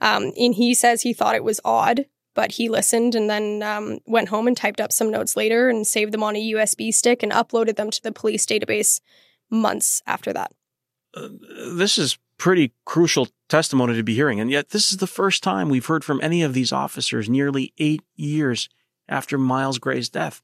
Um, 0.00 0.32
and 0.36 0.54
he 0.54 0.74
says 0.74 1.02
he 1.02 1.12
thought 1.12 1.36
it 1.36 1.44
was 1.44 1.60
odd, 1.64 2.06
but 2.36 2.52
he 2.52 2.68
listened 2.68 3.14
and 3.14 3.28
then 3.28 3.62
um, 3.62 3.98
went 4.06 4.28
home 4.28 4.46
and 4.46 4.56
typed 4.56 4.80
up 4.80 4.92
some 4.92 5.10
notes 5.10 5.36
later 5.36 5.68
and 5.68 5.86
saved 5.86 6.12
them 6.12 6.22
on 6.22 6.36
a 6.36 6.52
USB 6.52 6.92
stick 6.92 7.22
and 7.22 7.32
uploaded 7.32 7.76
them 7.76 7.90
to 7.90 8.02
the 8.02 8.12
police 8.12 8.44
database 8.46 9.00
months 9.50 10.02
after 10.06 10.32
that. 10.34 10.52
This 11.72 11.96
is 11.96 12.18
pretty 12.36 12.74
crucial 12.84 13.28
testimony 13.48 13.94
to 13.94 14.02
be 14.02 14.14
hearing, 14.14 14.38
and 14.38 14.50
yet 14.50 14.68
this 14.68 14.92
is 14.92 14.98
the 14.98 15.06
first 15.06 15.42
time 15.42 15.70
we've 15.70 15.86
heard 15.86 16.04
from 16.04 16.20
any 16.22 16.42
of 16.42 16.52
these 16.52 16.72
officers 16.72 17.28
nearly 17.28 17.72
eight 17.78 18.02
years 18.14 18.68
after 19.08 19.38
Myles 19.38 19.78
Gray's 19.78 20.10
death. 20.10 20.42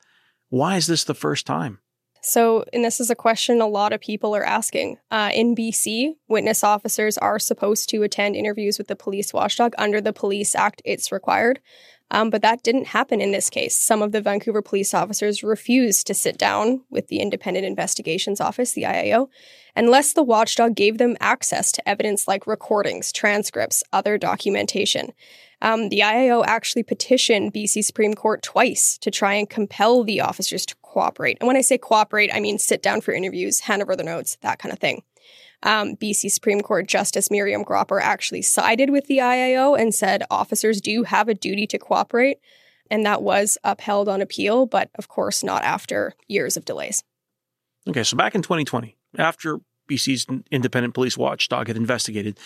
Why 0.48 0.76
is 0.76 0.86
this 0.86 1.04
the 1.04 1.14
first 1.14 1.46
time? 1.46 1.78
So, 2.24 2.64
and 2.72 2.84
this 2.84 3.00
is 3.00 3.10
a 3.10 3.16
question 3.16 3.60
a 3.60 3.66
lot 3.66 3.92
of 3.92 4.00
people 4.00 4.34
are 4.36 4.44
asking. 4.44 4.98
Uh, 5.10 5.30
in 5.34 5.56
BC, 5.56 6.14
witness 6.28 6.62
officers 6.62 7.18
are 7.18 7.40
supposed 7.40 7.88
to 7.88 8.04
attend 8.04 8.36
interviews 8.36 8.78
with 8.78 8.86
the 8.86 8.94
police 8.94 9.32
watchdog. 9.32 9.74
Under 9.76 10.00
the 10.00 10.12
Police 10.12 10.54
Act, 10.54 10.80
it's 10.84 11.10
required. 11.10 11.58
Um, 12.12 12.30
but 12.30 12.42
that 12.42 12.62
didn't 12.62 12.88
happen 12.88 13.20
in 13.20 13.32
this 13.32 13.50
case. 13.50 13.76
Some 13.76 14.02
of 14.02 14.12
the 14.12 14.20
Vancouver 14.20 14.62
police 14.62 14.94
officers 14.94 15.42
refused 15.42 16.06
to 16.06 16.14
sit 16.14 16.38
down 16.38 16.82
with 16.90 17.08
the 17.08 17.18
Independent 17.18 17.66
Investigations 17.66 18.40
Office, 18.40 18.72
the 18.72 18.82
IIO, 18.82 19.28
unless 19.74 20.12
the 20.12 20.22
watchdog 20.22 20.76
gave 20.76 20.98
them 20.98 21.16
access 21.20 21.72
to 21.72 21.88
evidence 21.88 22.28
like 22.28 22.46
recordings, 22.46 23.12
transcripts, 23.12 23.82
other 23.92 24.16
documentation. 24.18 25.12
Um, 25.62 25.90
the 25.90 26.00
IIO 26.00 26.44
actually 26.44 26.82
petitioned 26.82 27.54
BC 27.54 27.84
Supreme 27.84 28.14
Court 28.14 28.42
twice 28.42 28.98
to 28.98 29.12
try 29.12 29.34
and 29.34 29.48
compel 29.48 30.02
the 30.02 30.20
officers 30.20 30.66
to 30.66 30.74
cooperate. 30.82 31.38
And 31.40 31.46
when 31.46 31.56
I 31.56 31.60
say 31.60 31.78
cooperate, 31.78 32.34
I 32.34 32.40
mean 32.40 32.58
sit 32.58 32.82
down 32.82 33.00
for 33.00 33.14
interviews, 33.14 33.60
hand 33.60 33.80
over 33.80 33.94
the 33.94 34.02
notes, 34.02 34.36
that 34.42 34.58
kind 34.58 34.72
of 34.72 34.80
thing. 34.80 35.02
Um, 35.62 35.94
BC 35.94 36.32
Supreme 36.32 36.60
Court 36.60 36.88
Justice 36.88 37.30
Miriam 37.30 37.62
Gropper 37.62 38.02
actually 38.02 38.42
sided 38.42 38.90
with 38.90 39.06
the 39.06 39.18
IIO 39.18 39.78
and 39.78 39.94
said 39.94 40.24
officers 40.32 40.80
do 40.80 41.04
have 41.04 41.28
a 41.28 41.34
duty 41.34 41.68
to 41.68 41.78
cooperate. 41.78 42.38
And 42.90 43.06
that 43.06 43.22
was 43.22 43.56
upheld 43.62 44.08
on 44.08 44.20
appeal, 44.20 44.66
but 44.66 44.90
of 44.96 45.06
course 45.06 45.44
not 45.44 45.62
after 45.62 46.14
years 46.26 46.56
of 46.56 46.64
delays. 46.64 47.04
Okay, 47.88 48.02
so 48.02 48.16
back 48.16 48.34
in 48.34 48.42
2020, 48.42 48.96
after 49.16 49.60
BC's 49.92 50.26
independent 50.50 50.94
police 50.94 51.18
watchdog 51.18 51.68
had 51.68 51.76
investigated, 51.76 52.38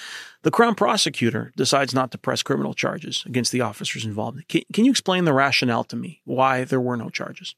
the 0.43 0.51
Crown 0.51 0.75
prosecutor 0.75 1.53
decides 1.57 1.95
not 1.95 2.11
to 2.11 2.19
press 2.19 2.43
criminal 2.43 2.75
charges 2.75 3.23
against 3.27 3.53
the 3.53 3.61
officers 3.61 4.05
involved. 4.05 4.47
Can, 4.49 4.63
can 4.73 4.85
you 4.85 4.91
explain 4.91 5.25
the 5.25 5.33
rationale 5.33 5.85
to 5.85 5.97
me 5.97 6.21
why 6.25 6.65
there 6.65 6.81
were 6.81 6.97
no 6.97 7.11
charges? 7.11 7.55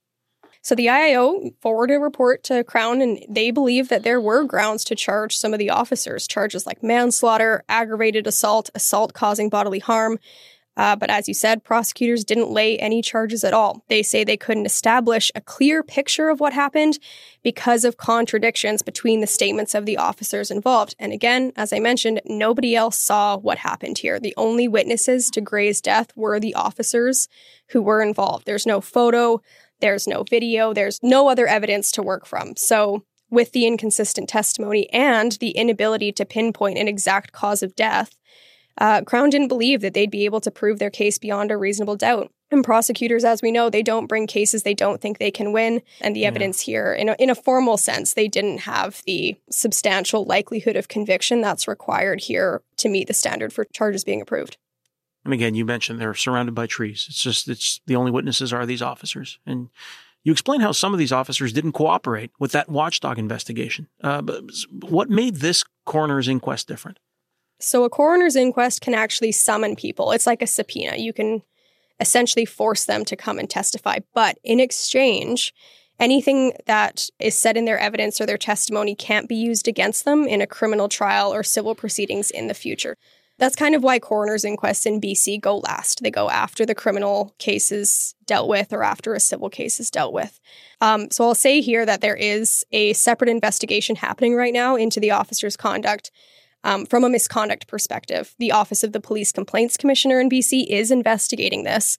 So 0.60 0.74
the 0.74 0.86
IIO 0.86 1.54
forwarded 1.60 1.96
a 1.96 2.00
report 2.00 2.42
to 2.44 2.64
Crown, 2.64 3.00
and 3.00 3.24
they 3.28 3.50
believe 3.50 3.88
that 3.88 4.02
there 4.02 4.20
were 4.20 4.44
grounds 4.44 4.84
to 4.84 4.94
charge 4.94 5.36
some 5.36 5.52
of 5.52 5.58
the 5.58 5.70
officers, 5.70 6.26
charges 6.26 6.66
like 6.66 6.82
manslaughter, 6.82 7.64
aggravated 7.68 8.26
assault, 8.26 8.68
assault 8.74 9.14
causing 9.14 9.48
bodily 9.48 9.78
harm. 9.78 10.18
Uh, 10.78 10.94
but 10.94 11.10
as 11.10 11.26
you 11.26 11.34
said, 11.34 11.64
prosecutors 11.64 12.24
didn't 12.24 12.50
lay 12.50 12.78
any 12.78 13.02
charges 13.02 13.42
at 13.42 13.52
all. 13.52 13.84
They 13.88 14.02
say 14.04 14.22
they 14.22 14.36
couldn't 14.36 14.64
establish 14.64 15.32
a 15.34 15.40
clear 15.40 15.82
picture 15.82 16.28
of 16.28 16.38
what 16.38 16.52
happened 16.52 17.00
because 17.42 17.84
of 17.84 17.96
contradictions 17.96 18.82
between 18.82 19.20
the 19.20 19.26
statements 19.26 19.74
of 19.74 19.86
the 19.86 19.96
officers 19.96 20.52
involved. 20.52 20.94
And 21.00 21.12
again, 21.12 21.52
as 21.56 21.72
I 21.72 21.80
mentioned, 21.80 22.20
nobody 22.24 22.76
else 22.76 22.96
saw 22.96 23.36
what 23.36 23.58
happened 23.58 23.98
here. 23.98 24.20
The 24.20 24.34
only 24.36 24.68
witnesses 24.68 25.30
to 25.30 25.40
Gray's 25.40 25.80
death 25.80 26.16
were 26.16 26.38
the 26.38 26.54
officers 26.54 27.26
who 27.70 27.82
were 27.82 28.00
involved. 28.00 28.46
There's 28.46 28.66
no 28.66 28.80
photo, 28.80 29.42
there's 29.80 30.06
no 30.06 30.22
video, 30.22 30.72
there's 30.72 31.00
no 31.02 31.28
other 31.28 31.48
evidence 31.48 31.90
to 31.92 32.02
work 32.02 32.24
from. 32.24 32.54
So, 32.56 33.02
with 33.30 33.52
the 33.52 33.66
inconsistent 33.66 34.26
testimony 34.26 34.88
and 34.90 35.32
the 35.32 35.50
inability 35.50 36.12
to 36.12 36.24
pinpoint 36.24 36.78
an 36.78 36.88
exact 36.88 37.30
cause 37.32 37.62
of 37.62 37.76
death, 37.76 38.16
uh, 38.78 39.02
Crown 39.02 39.30
didn't 39.30 39.48
believe 39.48 39.80
that 39.80 39.94
they'd 39.94 40.10
be 40.10 40.24
able 40.24 40.40
to 40.40 40.50
prove 40.50 40.78
their 40.78 40.90
case 40.90 41.18
beyond 41.18 41.50
a 41.50 41.56
reasonable 41.56 41.96
doubt. 41.96 42.32
And 42.50 42.64
prosecutors, 42.64 43.24
as 43.24 43.42
we 43.42 43.52
know, 43.52 43.68
they 43.68 43.82
don't 43.82 44.06
bring 44.06 44.26
cases 44.26 44.62
they 44.62 44.72
don't 44.72 45.02
think 45.02 45.18
they 45.18 45.30
can 45.30 45.52
win. 45.52 45.82
And 46.00 46.16
the 46.16 46.24
evidence 46.24 46.60
here, 46.60 46.94
in 46.94 47.10
a, 47.10 47.16
in 47.18 47.28
a 47.28 47.34
formal 47.34 47.76
sense, 47.76 48.14
they 48.14 48.26
didn't 48.26 48.58
have 48.60 49.02
the 49.06 49.36
substantial 49.50 50.24
likelihood 50.24 50.74
of 50.74 50.88
conviction 50.88 51.42
that's 51.42 51.68
required 51.68 52.22
here 52.22 52.62
to 52.78 52.88
meet 52.88 53.06
the 53.06 53.14
standard 53.14 53.52
for 53.52 53.66
charges 53.66 54.02
being 54.02 54.22
approved. 54.22 54.56
And 55.24 55.34
again, 55.34 55.54
you 55.54 55.66
mentioned 55.66 56.00
they're 56.00 56.14
surrounded 56.14 56.54
by 56.54 56.66
trees. 56.66 57.06
It's 57.10 57.22
just, 57.22 57.48
it's 57.48 57.82
the 57.86 57.96
only 57.96 58.10
witnesses 58.10 58.50
are 58.50 58.64
these 58.64 58.80
officers. 58.80 59.38
And 59.44 59.68
you 60.24 60.32
explain 60.32 60.60
how 60.60 60.72
some 60.72 60.94
of 60.94 60.98
these 60.98 61.12
officers 61.12 61.52
didn't 61.52 61.72
cooperate 61.72 62.30
with 62.38 62.52
that 62.52 62.70
watchdog 62.70 63.18
investigation. 63.18 63.88
Uh, 64.02 64.22
but 64.22 64.44
what 64.88 65.10
made 65.10 65.36
this 65.36 65.64
coroner's 65.84 66.28
inquest 66.28 66.66
different? 66.66 66.98
So, 67.60 67.84
a 67.84 67.90
coroner's 67.90 68.36
inquest 68.36 68.80
can 68.80 68.94
actually 68.94 69.32
summon 69.32 69.76
people. 69.76 70.12
It's 70.12 70.26
like 70.26 70.42
a 70.42 70.46
subpoena. 70.46 70.96
You 70.96 71.12
can 71.12 71.42
essentially 72.00 72.44
force 72.44 72.84
them 72.84 73.04
to 73.06 73.16
come 73.16 73.38
and 73.38 73.50
testify. 73.50 73.98
But 74.14 74.38
in 74.44 74.60
exchange, 74.60 75.52
anything 75.98 76.52
that 76.66 77.08
is 77.18 77.36
said 77.36 77.56
in 77.56 77.64
their 77.64 77.78
evidence 77.78 78.20
or 78.20 78.26
their 78.26 78.38
testimony 78.38 78.94
can't 78.94 79.28
be 79.28 79.34
used 79.34 79.66
against 79.66 80.04
them 80.04 80.26
in 80.26 80.40
a 80.40 80.46
criminal 80.46 80.88
trial 80.88 81.32
or 81.34 81.42
civil 81.42 81.74
proceedings 81.74 82.30
in 82.30 82.46
the 82.46 82.54
future. 82.54 82.96
That's 83.38 83.54
kind 83.54 83.76
of 83.76 83.84
why 83.84 84.00
coroner's 84.00 84.44
inquests 84.44 84.84
in 84.84 85.00
BC 85.00 85.40
go 85.40 85.58
last. 85.58 86.02
They 86.02 86.10
go 86.10 86.28
after 86.28 86.66
the 86.66 86.74
criminal 86.74 87.34
cases 87.38 88.16
dealt 88.26 88.48
with 88.48 88.72
or 88.72 88.82
after 88.82 89.14
a 89.14 89.20
civil 89.20 89.48
case 89.48 89.78
is 89.78 89.92
dealt 89.92 90.12
with. 90.12 90.40
Um, 90.80 91.08
so 91.12 91.24
I'll 91.24 91.36
say 91.36 91.60
here 91.60 91.86
that 91.86 92.00
there 92.00 92.16
is 92.16 92.64
a 92.72 92.94
separate 92.94 93.30
investigation 93.30 93.94
happening 93.96 94.34
right 94.34 94.52
now 94.52 94.74
into 94.74 94.98
the 94.98 95.12
officer's 95.12 95.56
conduct. 95.56 96.10
Um, 96.68 96.84
from 96.84 97.02
a 97.02 97.08
misconduct 97.08 97.66
perspective, 97.66 98.34
the 98.38 98.52
Office 98.52 98.84
of 98.84 98.92
the 98.92 99.00
Police 99.00 99.32
Complaints 99.32 99.78
Commissioner 99.78 100.20
in 100.20 100.28
BC 100.28 100.66
is 100.66 100.90
investigating 100.90 101.64
this. 101.64 101.96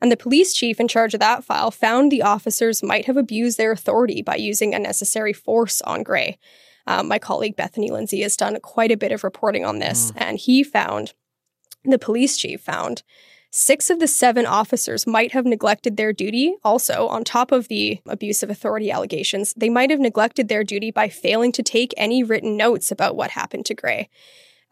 And 0.00 0.12
the 0.12 0.16
police 0.16 0.54
chief 0.54 0.78
in 0.78 0.86
charge 0.86 1.12
of 1.12 1.18
that 1.18 1.42
file 1.42 1.72
found 1.72 2.12
the 2.12 2.22
officers 2.22 2.84
might 2.84 3.06
have 3.06 3.16
abused 3.16 3.58
their 3.58 3.72
authority 3.72 4.22
by 4.22 4.36
using 4.36 4.76
unnecessary 4.76 5.32
force 5.32 5.80
on 5.82 6.04
Gray. 6.04 6.38
Um, 6.86 7.08
my 7.08 7.18
colleague 7.18 7.56
Bethany 7.56 7.90
Lindsay 7.90 8.20
has 8.22 8.36
done 8.36 8.60
quite 8.60 8.92
a 8.92 8.96
bit 8.96 9.10
of 9.10 9.24
reporting 9.24 9.64
on 9.64 9.80
this, 9.80 10.12
mm. 10.12 10.14
and 10.18 10.38
he 10.38 10.62
found, 10.62 11.14
the 11.84 11.98
police 11.98 12.36
chief 12.36 12.60
found, 12.60 13.02
six 13.52 13.90
of 13.90 14.00
the 14.00 14.08
seven 14.08 14.46
officers 14.46 15.06
might 15.06 15.32
have 15.32 15.44
neglected 15.44 15.96
their 15.96 16.12
duty. 16.12 16.56
Also, 16.64 17.06
on 17.06 17.22
top 17.22 17.52
of 17.52 17.68
the 17.68 18.00
abuse 18.06 18.42
of 18.42 18.50
authority 18.50 18.90
allegations, 18.90 19.52
they 19.56 19.68
might 19.68 19.90
have 19.90 20.00
neglected 20.00 20.48
their 20.48 20.64
duty 20.64 20.90
by 20.90 21.08
failing 21.08 21.52
to 21.52 21.62
take 21.62 21.94
any 21.96 22.24
written 22.24 22.56
notes 22.56 22.90
about 22.90 23.14
what 23.14 23.32
happened 23.32 23.66
to 23.66 23.74
Gray. 23.74 24.08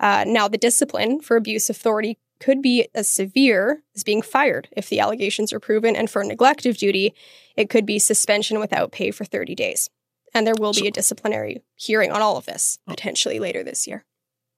Uh, 0.01 0.25
now, 0.27 0.49
the 0.49 0.59
discipline 0.59 1.21
for 1.21 1.37
abuse 1.37 1.69
of 1.69 1.77
authority 1.77 2.19
could 2.41 2.63
be 2.63 2.89
as 2.95 3.09
severe 3.09 3.83
as 3.95 4.03
being 4.03 4.23
fired 4.23 4.69
if 4.73 4.89
the 4.89 4.99
allegations 4.99 5.53
are 5.53 5.61
proven, 5.61 5.95
and 5.95 6.09
for 6.09 6.25
neglect 6.25 6.65
of 6.65 6.79
duty, 6.79 7.15
it 7.57 7.69
could 7.69 7.85
be 7.85 7.99
suspension 7.99 8.59
without 8.59 8.93
pay 8.93 9.11
for 9.11 9.27
30 9.27 9.55
days. 9.55 9.91
And 10.33 10.47
there 10.47 10.55
will 10.59 10.73
be 10.73 10.87
a 10.87 10.93
disciplinary 10.93 11.63
hearing 11.75 12.11
on 12.11 12.23
all 12.23 12.39
of 12.39 12.47
this 12.47 12.79
oh. 12.89 12.93
potentially 12.93 13.39
later 13.39 13.63
this 13.63 13.87
year. 13.87 14.07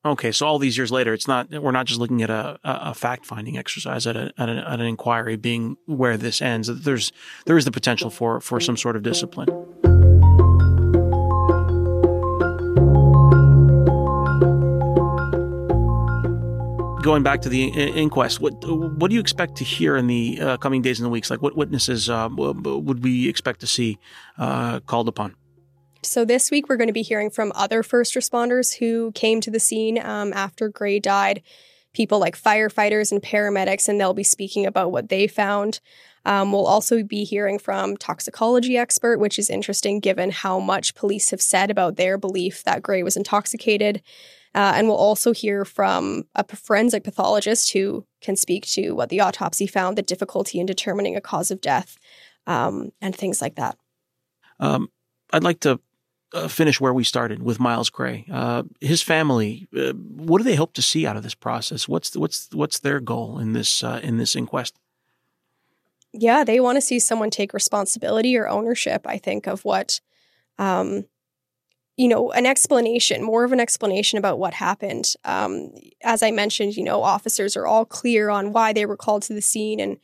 Okay, 0.05 0.33
so 0.33 0.49
all 0.49 0.59
these 0.59 0.77
years 0.77 0.91
later, 0.91 1.13
it's 1.13 1.29
not 1.29 1.49
we're 1.51 1.71
not 1.71 1.87
just 1.87 2.01
looking 2.01 2.23
at 2.23 2.31
a, 2.31 2.59
a 2.65 2.93
fact 2.93 3.25
finding 3.25 3.57
exercise 3.57 4.05
at, 4.05 4.17
a, 4.17 4.33
at, 4.37 4.49
a, 4.49 4.69
at 4.69 4.81
an 4.81 4.87
inquiry 4.87 5.37
being 5.37 5.77
where 5.87 6.17
this 6.17 6.43
ends. 6.43 6.67
There's 6.67 7.13
there 7.47 7.57
is 7.57 7.65
the 7.65 7.71
potential 7.71 8.11
for 8.11 8.41
for 8.41 8.59
some 8.59 8.77
sort 8.77 8.97
of 8.97 9.05
discipline. 9.05 9.47
Going 17.01 17.23
back 17.23 17.41
to 17.43 17.49
the 17.49 17.69
inquest, 17.69 18.41
what 18.41 18.55
what 18.65 19.09
do 19.09 19.15
you 19.15 19.21
expect 19.21 19.55
to 19.59 19.65
hear 19.65 19.97
in 19.97 20.09
the 20.09 20.41
uh, 20.41 20.57
coming 20.57 20.83
days 20.83 20.99
and 20.99 21.07
the 21.07 21.11
weeks? 21.11 21.31
Like, 21.31 21.43
what 21.43 21.57
witnesses 21.57 22.11
uh, 22.11 22.29
would 22.33 23.05
we 23.05 23.29
expect 23.29 23.61
to 23.61 23.69
see 23.69 24.01
uh, 24.37 24.81
called 24.81 25.07
upon? 25.07 25.37
So, 26.05 26.25
this 26.25 26.51
week 26.51 26.69
we're 26.69 26.77
going 26.77 26.89
to 26.89 26.93
be 26.93 27.03
hearing 27.03 27.31
from 27.31 27.53
other 27.55 27.85
first 27.85 28.15
responders 28.15 28.79
who 28.79 29.13
came 29.13 29.41
to 29.41 29.53
the 29.53 29.61
scene 29.61 30.05
um, 30.05 30.33
after 30.33 30.69
Gray 30.69 30.99
died, 30.99 31.43
people 31.95 32.19
like 32.19 32.37
firefighters 32.37 33.13
and 33.13 33.23
paramedics, 33.23 33.89
and 33.89 34.01
they'll 34.01 34.13
be 34.13 34.25
speaking 34.25 34.67
about 34.67 34.91
what 34.91 35.11
they 35.11 35.29
found. 35.29 35.79
Um, 36.25 36.51
we'll 36.51 36.67
also 36.67 37.05
be 37.05 37.23
hearing 37.23 37.59
from 37.59 37.97
toxicology 37.97 38.77
expert, 38.77 39.19
which 39.19 39.39
is 39.39 39.49
interesting 39.49 40.01
given 40.01 40.33
how 40.33 40.59
much 40.59 40.97
police 40.97 41.31
have 41.31 41.43
said 41.43 41.71
about 41.71 41.97
their 41.97 42.19
belief 42.19 42.65
that 42.65 42.83
Gray 42.83 43.05
was 43.05 43.17
intoxicated. 43.17 44.03
Uh, 44.55 44.73
and 44.77 44.89
we'll 44.89 44.97
also 44.97 45.33
hear 45.33 45.65
from 45.65 46.25
a 46.35 46.45
forensic 46.45 47.05
pathologist 47.05 47.73
who 47.73 48.05
can 48.21 48.37
speak 48.37 48.67
to 48.67 48.91
what 48.93 49.09
the 49.09 49.21
autopsy 49.21 49.67
found, 49.67 49.97
the 49.97 50.03
difficulty 50.03 50.59
in 50.59 50.67
determining 50.67 51.17
a 51.17 51.21
cause 51.21 51.51
of 51.51 51.61
death, 51.61 51.97
um, 52.47 52.91
and 53.01 53.17
things 53.17 53.41
like 53.41 53.55
that. 53.55 53.77
Um, 54.61 54.89
I'd 55.33 55.45
like 55.45 55.61
to 55.61 55.81
uh, 56.33 56.49
finish 56.49 56.81
where 56.81 56.93
we 56.93 57.05
started 57.05 57.43
with 57.43 57.61
Myles 57.61 57.91
Gray. 57.91 58.25
Uh, 58.31 58.63
his 58.81 59.03
family, 59.03 59.69
uh, 59.77 59.93
what 59.93 60.39
do 60.39 60.45
they 60.45 60.55
hope 60.55 60.73
to 60.75 60.83
see 60.83 61.07
out 61.07 61.17
of 61.17 61.23
this 61.23 61.35
process? 61.35 61.89
What's 61.89 62.11
the, 62.11 62.21
what's 62.21 62.49
what's 62.53 62.79
their 62.81 63.01
goal 63.01 63.39
in 63.39 63.53
this 63.53 63.83
uh, 63.83 64.01
in 64.03 64.17
this 64.17 64.37
inquest? 64.37 64.79
Yeah, 66.13 66.45
they 66.45 66.61
want 66.61 66.77
to 66.77 66.83
see 66.83 66.99
someone 66.99 67.31
take 67.31 67.55
responsibility 67.55 68.37
or 68.37 68.49
ownership. 68.49 69.07
I 69.07 69.17
think 69.17 69.47
of 69.47 69.65
what, 69.65 70.01
um, 70.59 71.07
you 71.97 72.07
know, 72.07 72.31
an 72.33 72.45
explanation, 72.45 73.23
more 73.23 73.45
of 73.45 73.53
an 73.53 73.61
explanation 73.61 74.19
about 74.19 74.39
what 74.39 74.55
happened. 74.55 75.15
Um, 75.25 75.71
as 76.03 76.23
I 76.23 76.31
mentioned, 76.31 76.77
you 76.77 76.85
know, 76.85 77.03
officers 77.03 77.57
are 77.57 77.67
all 77.67 77.87
clear 77.87 78.29
on 78.29 78.53
why 78.53 78.75
they 78.75 78.85
were 78.85 78.97
called 78.97 79.23
to 79.25 79.35
the 79.35 79.41
scene 79.41 79.81
and 79.81 79.97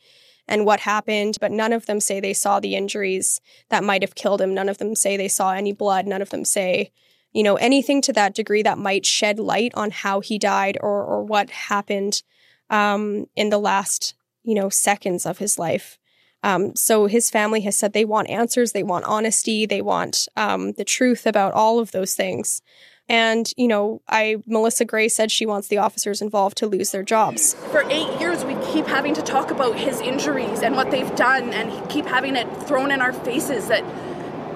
and 0.49 0.65
what 0.65 0.81
happened, 0.81 1.37
but 1.39 1.51
none 1.51 1.71
of 1.71 1.85
them 1.85 1.99
say 2.01 2.19
they 2.19 2.33
saw 2.33 2.59
the 2.59 2.75
injuries 2.75 3.39
that 3.69 3.83
might 3.83 4.01
have 4.01 4.15
killed 4.15 4.41
him. 4.41 4.53
None 4.53 4.67
of 4.67 4.79
them 4.79 4.95
say 4.95 5.15
they 5.15 5.29
saw 5.29 5.53
any 5.53 5.71
blood. 5.71 6.07
None 6.07 6.21
of 6.21 6.31
them 6.31 6.43
say, 6.43 6.91
you 7.31 7.43
know, 7.43 7.55
anything 7.55 8.01
to 8.01 8.13
that 8.13 8.33
degree 8.33 8.63
that 8.63 8.79
might 8.79 9.05
shed 9.05 9.39
light 9.39 9.71
on 9.75 9.91
how 9.91 10.19
he 10.19 10.37
died 10.37 10.77
or 10.81 11.05
or 11.05 11.23
what 11.23 11.51
happened 11.51 12.23
um, 12.69 13.27
in 13.35 13.49
the 13.49 13.59
last, 13.59 14.15
you 14.43 14.55
know, 14.55 14.69
seconds 14.69 15.25
of 15.25 15.37
his 15.37 15.57
life. 15.57 15.97
Um, 16.41 16.75
so 16.75 17.05
his 17.05 17.29
family 17.29 17.61
has 17.61 17.75
said 17.75 17.93
they 17.93 18.05
want 18.05 18.29
answers, 18.29 18.71
they 18.71 18.83
want 18.83 19.05
honesty, 19.05 19.65
they 19.65 19.81
want 19.81 20.27
um, 20.35 20.71
the 20.73 20.85
truth 20.85 21.27
about 21.27 21.53
all 21.53 21.79
of 21.79 21.91
those 21.91 22.15
things. 22.15 22.61
And, 23.09 23.51
you 23.57 23.67
know, 23.67 24.01
I 24.07 24.37
Melissa 24.45 24.85
Gray 24.85 25.09
said 25.09 25.31
she 25.31 25.47
wants 25.47 25.67
the 25.67 25.79
officers 25.79 26.21
involved 26.21 26.57
to 26.59 26.67
lose 26.67 26.91
their 26.91 27.01
jobs. 27.01 27.55
For 27.71 27.81
eight 27.89 28.19
years, 28.19 28.45
we 28.45 28.53
keep 28.71 28.85
having 28.85 29.15
to 29.15 29.21
talk 29.23 29.49
about 29.49 29.75
his 29.75 29.99
injuries 29.99 30.61
and 30.61 30.75
what 30.75 30.91
they've 30.91 31.13
done, 31.15 31.51
and 31.51 31.89
keep 31.89 32.05
having 32.05 32.35
it 32.35 32.47
thrown 32.67 32.91
in 32.91 33.01
our 33.01 33.11
faces 33.11 33.67
that 33.67 33.83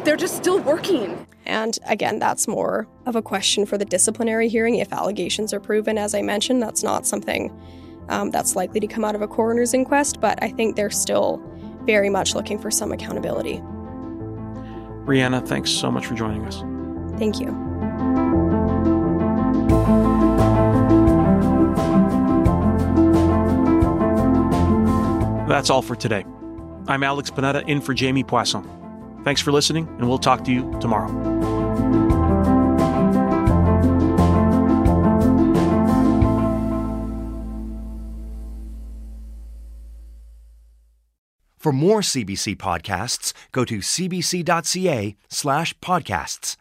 they're 0.05 0.15
just 0.15 0.37
still 0.37 0.59
working. 0.59 1.25
And 1.45 1.77
again, 1.87 2.19
that's 2.19 2.47
more 2.47 2.87
of 3.05 3.15
a 3.15 3.21
question 3.21 3.65
for 3.65 3.77
the 3.77 3.85
disciplinary 3.85 4.47
hearing 4.47 4.75
if 4.75 4.93
allegations 4.93 5.51
are 5.53 5.59
proven. 5.59 5.97
As 5.97 6.13
I 6.13 6.21
mentioned, 6.21 6.61
that's 6.61 6.83
not 6.83 7.07
something 7.07 7.51
um, 8.09 8.29
that's 8.31 8.55
likely 8.55 8.79
to 8.79 8.87
come 8.87 9.03
out 9.03 9.15
of 9.15 9.21
a 9.21 9.27
coroner's 9.27 9.73
inquest, 9.73 10.21
but 10.21 10.41
I 10.43 10.49
think 10.49 10.75
they're 10.75 10.89
still 10.89 11.41
very 11.85 12.09
much 12.09 12.35
looking 12.35 12.59
for 12.59 12.71
some 12.71 12.91
accountability. 12.91 13.61
Rhianna, 15.05 15.45
thanks 15.45 15.71
so 15.71 15.91
much 15.91 16.05
for 16.05 16.13
joining 16.13 16.45
us. 16.45 16.61
Thank 17.19 17.39
you. 17.39 17.72
That's 25.47 25.69
all 25.69 25.81
for 25.81 25.95
today. 25.95 26.25
I'm 26.87 27.03
Alex 27.03 27.29
Panetta 27.29 27.67
in 27.67 27.79
for 27.79 27.93
Jamie 27.93 28.23
Poisson. 28.23 28.67
Thanks 29.23 29.39
for 29.39 29.51
listening, 29.51 29.87
and 29.99 30.09
we'll 30.09 30.17
talk 30.17 30.43
to 30.45 30.51
you 30.51 30.75
tomorrow. 30.81 31.09
For 41.63 41.71
more 41.71 42.01
CBC 42.01 42.57
podcasts, 42.57 43.31
go 43.53 43.63
to 43.63 43.77
cbc.ca 43.77 45.15
slash 45.29 45.73
podcasts. 45.75 46.57